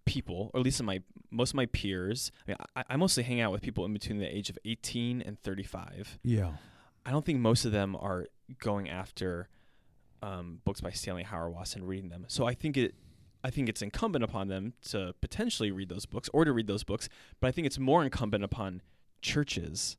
people, 0.06 0.52
or 0.54 0.60
at 0.62 0.64
least 0.64 0.80
in 0.80 0.86
my 0.86 1.02
most 1.32 1.52
of 1.52 1.56
my 1.56 1.66
peers, 1.66 2.32
I, 2.48 2.52
mean, 2.52 2.58
I, 2.76 2.84
I 2.92 2.96
mostly 2.96 3.24
hang 3.24 3.42
out 3.42 3.52
with 3.52 3.62
people 3.62 3.84
in 3.84 3.92
between 3.92 4.20
the 4.20 4.34
age 4.34 4.50
of 4.50 4.58
18 4.64 5.22
and 5.22 5.38
35. 5.38 6.20
yeah, 6.24 6.52
I 7.06 7.12
don't 7.12 7.26
think 7.26 7.40
most 7.40 7.66
of 7.66 7.72
them 7.74 7.96
are 7.98 8.28
going 8.60 8.90
after 8.90 9.48
um, 10.22 10.60
books 10.66 10.82
by 10.82 10.92
Stanley 10.92 11.24
Hauerwas 11.24 11.76
and 11.76 11.88
reading 11.88 12.10
them. 12.10 12.26
So 12.28 12.46
I 12.46 12.54
think 12.54 12.78
it, 12.78 12.96
I 13.44 13.50
think 13.50 13.70
it's 13.70 13.82
incumbent 13.82 14.24
upon 14.24 14.48
them 14.48 14.74
to 14.90 15.14
potentially 15.22 15.72
read 15.72 15.90
those 15.90 16.06
books 16.06 16.30
or 16.34 16.46
to 16.46 16.52
read 16.52 16.68
those 16.68 16.84
books. 16.84 17.10
But 17.40 17.48
I 17.48 17.52
think 17.52 17.68
it's 17.68 17.78
more 17.80 18.04
incumbent 18.04 18.44
upon 18.44 18.82
churches, 19.22 19.98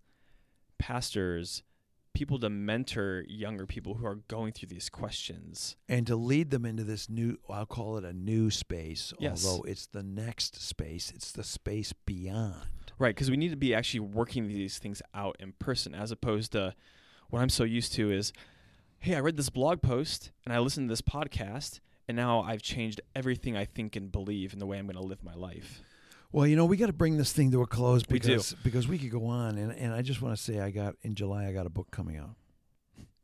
pastors, 0.79 1.63
people 2.15 2.39
to 2.39 2.49
mentor 2.49 3.25
younger 3.29 3.67
people 3.67 3.95
who 3.95 4.07
are 4.07 4.17
going 4.29 4.51
through 4.53 4.69
these 4.69 4.89
questions. 4.89 5.77
and 5.89 6.07
to 6.07 6.17
lead 6.17 6.51
them 6.51 6.65
into 6.65 6.83
this 6.83 7.11
new, 7.11 7.37
I'll 7.49 7.67
call 7.67 7.99
it 7.99 8.05
a 8.05 8.13
new 8.15 8.51
space, 8.51 9.13
Yes. 9.19 9.45
although 9.47 9.63
it's 9.65 9.87
the 9.87 10.03
next 10.03 10.61
space, 10.63 11.13
it's 11.15 11.31
the 11.31 11.45
space 11.45 11.93
beyond. 11.93 12.91
Right, 12.99 13.15
because 13.15 13.31
we 13.31 13.37
need 13.37 13.51
to 13.51 13.57
be 13.57 13.75
actually 13.75 14.01
working 14.01 14.49
these 14.49 14.79
things 14.79 15.03
out 15.13 15.37
in 15.41 15.53
person 15.59 15.95
as 15.95 16.11
opposed 16.11 16.53
to 16.53 16.75
what 17.31 17.43
I'm 17.43 17.49
so 17.49 17.65
used 17.65 17.93
to 17.95 18.11
is, 18.11 18.33
hey, 18.99 19.15
I 19.15 19.21
read 19.21 19.37
this 19.37 19.51
blog 19.51 19.83
post 19.83 20.33
and 20.45 20.55
I 20.55 20.59
listened 20.59 20.89
to 20.89 20.93
this 20.93 21.03
podcast, 21.03 21.81
and 22.09 22.17
now 22.17 22.43
I've 22.43 22.63
changed 22.63 23.01
everything 23.15 23.57
I 23.57 23.65
think 23.65 23.97
and 23.97 24.13
believe 24.13 24.53
in 24.53 24.59
the 24.59 24.67
way 24.67 24.79
I'm 24.79 24.87
going 24.87 24.97
to 24.97 25.03
live 25.03 25.23
my 25.25 25.35
life. 25.35 25.83
Well, 26.33 26.47
you 26.47 26.57
know, 26.57 26.65
we 26.65 26.77
got 26.77 26.87
to 26.87 26.93
bring 26.93 27.17
this 27.17 27.33
thing 27.33 27.51
to 27.53 27.63
a 27.63 27.67
close 27.67 28.03
We 28.09 28.19
because 28.19 28.55
because 28.63 28.89
we 28.89 28.99
could 28.99 29.11
go 29.11 29.27
on, 29.27 29.59
and 29.59 29.73
and 29.73 29.95
I 29.95 30.03
just 30.03 30.21
want 30.21 30.37
to 30.37 30.43
say, 30.43 30.61
I 30.61 30.71
got 30.71 30.97
in 31.03 31.15
July, 31.15 31.47
I 31.47 31.53
got 31.53 31.67
a 31.67 31.71
book 31.71 31.91
coming 31.91 32.17
out, 32.17 32.35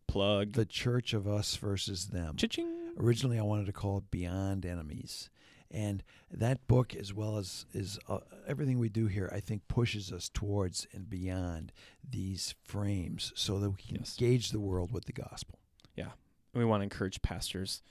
Plug. 0.06 0.52
The 0.52 0.64
Church 0.64 1.12
of 1.12 1.26
Us 1.26 1.56
versus 1.56 2.06
Them. 2.06 2.36
Cha-ching. 2.36 2.94
Originally, 2.98 3.38
I 3.38 3.42
wanted 3.42 3.66
to 3.66 3.72
call 3.72 3.98
it 3.98 4.10
Beyond 4.10 4.64
Enemies, 4.64 5.30
and 5.72 6.02
that 6.30 6.66
book, 6.68 6.94
as 6.94 7.12
well 7.14 7.36
as 7.38 7.66
is 7.72 7.98
uh, 8.08 8.18
everything 8.46 8.78
we 8.78 8.88
do 8.88 9.06
here, 9.06 9.30
I 9.34 9.40
think 9.40 9.66
pushes 9.68 10.12
us 10.12 10.28
towards 10.28 10.86
and 10.92 11.08
beyond 11.08 11.72
these 12.08 12.54
frames, 12.62 13.32
so 13.34 13.58
that 13.58 13.70
we 13.70 13.76
can 13.82 13.96
Yes. 13.96 14.16
engage 14.20 14.50
the 14.50 14.60
world 14.60 14.92
with 14.92 15.06
the 15.06 15.12
gospel. 15.12 15.58
Yeah. 15.96 16.10
And 16.54 16.62
we 16.62 16.64
want 16.64 16.80
to 16.80 16.84
encourage 16.84 17.22
pastors 17.22 17.82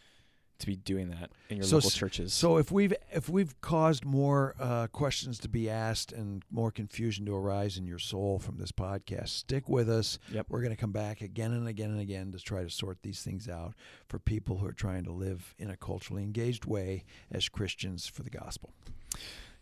to 0.61 0.67
be 0.67 0.75
doing 0.75 1.09
that 1.09 1.31
in 1.49 1.57
your 1.57 1.65
So 1.65 1.77
local 1.77 1.89
churches. 1.89 2.33
So 2.33 2.57
if 2.57 2.71
we've 2.71 2.93
if 3.11 3.29
we've 3.29 3.59
caused 3.61 4.05
more 4.05 4.55
uh, 4.59 4.87
questions 4.87 5.37
to 5.39 5.49
be 5.49 5.69
asked 5.69 6.11
and 6.11 6.43
more 6.49 6.71
confusion 6.71 7.25
to 7.25 7.35
arise 7.35 7.77
in 7.77 7.85
your 7.85 7.99
soul 7.99 8.39
from 8.39 8.57
this 8.57 8.71
podcast, 8.71 9.29
stick 9.29 9.67
with 9.67 9.89
us. 9.89 10.17
Yep. 10.31 10.47
We're 10.49 10.61
going 10.61 10.75
to 10.75 10.79
come 10.79 10.91
back 10.91 11.21
again 11.21 11.51
and 11.51 11.67
again 11.67 11.91
and 11.91 11.99
again 11.99 12.31
to 12.31 12.39
try 12.39 12.63
to 12.63 12.69
sort 12.69 13.01
these 13.03 13.21
things 13.21 13.49
out 13.49 13.73
for 14.07 14.19
people 14.19 14.57
who 14.57 14.67
are 14.67 14.73
trying 14.73 15.03
to 15.03 15.11
live 15.11 15.53
in 15.57 15.69
a 15.69 15.77
culturally 15.77 16.23
engaged 16.23 16.65
way 16.65 17.03
as 17.31 17.49
Christians 17.49 18.07
for 18.07 18.23
the 18.23 18.29
gospel. 18.29 18.71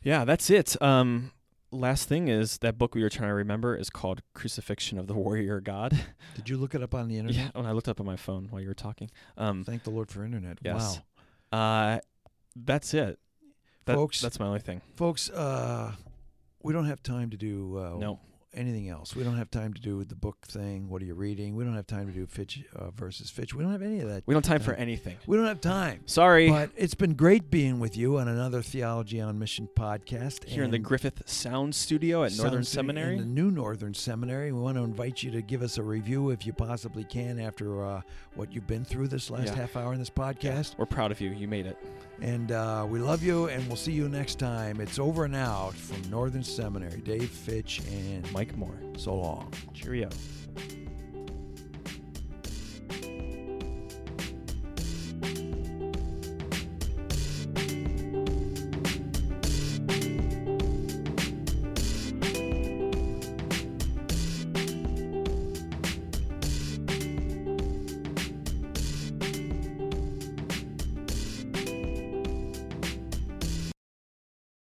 yeah, 0.04 0.26
that's 0.26 0.50
it. 0.50 0.80
Um, 0.82 1.32
last 1.72 2.08
thing 2.10 2.28
is 2.28 2.58
that 2.60 2.78
book 2.78 2.96
we 2.96 3.02
were 3.04 3.10
trying 3.10 3.30
to 3.30 3.34
remember 3.34 3.76
is 3.76 3.90
called 3.90 4.22
Crucifixion 4.34 4.98
of 4.98 5.08
the 5.08 5.14
Warrior 5.14 5.60
God. 5.62 5.98
Did 6.36 6.50
you 6.50 6.58
look 6.58 6.74
it 6.76 6.82
up 6.84 6.94
on 6.96 7.08
the 7.08 7.18
internet? 7.18 7.36
yeah, 7.38 7.50
when 7.54 7.66
I 7.66 7.72
looked 7.72 7.88
up 7.88 8.00
on 8.00 8.06
my 8.06 8.16
phone 8.16 8.48
while 8.50 8.62
you 8.62 8.68
were 8.68 8.74
talking. 8.74 9.10
Um, 9.38 9.64
Thank 9.64 9.84
the 9.84 9.90
Lord 9.92 10.10
for 10.10 10.24
internet. 10.24 10.60
Yes. 10.64 11.00
Wow. 11.52 11.60
uh, 11.60 12.00
that's 12.56 12.94
it. 12.94 13.20
That, 13.86 13.96
Folks- 13.96 14.22
that's 14.22 14.40
my 14.40 14.46
only 14.48 14.60
thing. 14.60 14.82
Folks, 14.96 15.30
uh, 15.30 15.94
we 16.62 16.74
don't 16.74 16.86
have 16.86 17.02
time 17.02 17.30
to 17.32 17.38
do 17.38 17.78
uh, 17.78 17.98
No. 17.98 18.20
Anything 18.54 18.90
else. 18.90 19.16
We 19.16 19.24
don't 19.24 19.38
have 19.38 19.52
time 19.52 19.74
to 19.74 19.82
do 19.82 20.04
the 20.04 20.16
book 20.16 20.38
thing. 20.48 20.90
What 20.90 21.02
are 21.02 21.06
you 21.06 21.14
reading? 21.14 21.56
We 21.56 21.64
don't 21.64 21.76
have 21.76 21.88
time 21.88 22.08
to 22.08 22.14
do 22.14 22.26
Fitch 22.26 22.64
uh, 22.76 22.92
versus 22.92 23.30
Fitch. 23.30 23.54
We 23.54 23.64
don't 23.64 23.72
have 23.72 23.82
any 23.82 24.00
of 24.02 24.10
that. 24.10 24.24
We 24.26 24.34
don't 24.34 24.46
have 24.46 24.60
time 24.60 24.66
for 24.66 24.74
anything. 24.74 25.18
We 25.28 25.38
don't 25.38 25.46
have 25.46 25.62
time. 25.62 26.02
Sorry. 26.06 26.50
But 26.50 26.72
it's 26.76 26.94
been 26.96 27.14
great 27.14 27.50
being 27.52 27.80
with 27.80 27.96
you 27.96 28.18
on 28.18 28.28
another 28.28 28.62
Theology 28.62 29.22
on 29.22 29.38
Mission 29.40 29.70
podcast. 29.76 30.46
Here 30.46 30.64
in 30.64 30.72
the 30.72 30.80
Griffith 30.80 31.22
Sound 31.26 31.76
Studio 31.76 32.24
at 32.24 32.36
Northern 32.38 32.64
Sounds- 32.64 32.70
Seminary. 32.70 33.14
In 33.14 33.20
the 33.20 33.26
new 33.26 33.52
Northern 33.52 33.94
Seminary. 33.94 34.52
We 34.52 34.60
want 34.60 34.78
to 34.78 34.84
invite 34.84 35.22
you 35.24 35.32
to 35.32 35.42
give 35.42 35.62
us 35.62 35.78
a 35.78 35.84
review 35.84 36.30
if 36.32 36.46
you 36.46 36.54
possibly 36.54 37.04
can 37.04 37.40
after 37.40 37.86
uh, 37.86 38.02
what 38.36 38.54
you've 38.54 38.68
been 38.68 38.86
through 38.86 39.10
this 39.10 39.30
last 39.30 39.48
Yeah. 39.48 39.56
half 39.56 39.76
hour 39.76 39.94
in 39.94 40.00
this 40.00 40.10
podcast. 40.10 40.78
We're 40.78 40.86
proud 40.86 41.12
of 41.12 41.22
you. 41.22 41.30
You 41.32 41.48
made 41.48 41.66
it. 41.66 41.78
And 42.22 42.52
uh, 42.52 42.86
we 42.88 43.00
love 43.00 43.24
you, 43.24 43.48
and 43.48 43.66
we'll 43.68 43.78
see 43.78 43.94
you 43.94 44.10
next 44.10 44.40
time. 44.40 44.82
It's 44.82 45.00
over 45.00 45.26
and 45.26 45.36
out 45.36 45.74
from 45.74 46.02
Northern 46.10 46.44
Seminary. 46.44 47.02
Dave 47.02 47.30
Fitch 47.30 47.82
and 47.92 48.32
Mike 48.34 48.56
Moore. 48.58 48.80
so 48.98 49.16
long. 49.16 49.54
Cheerio. 49.74 50.10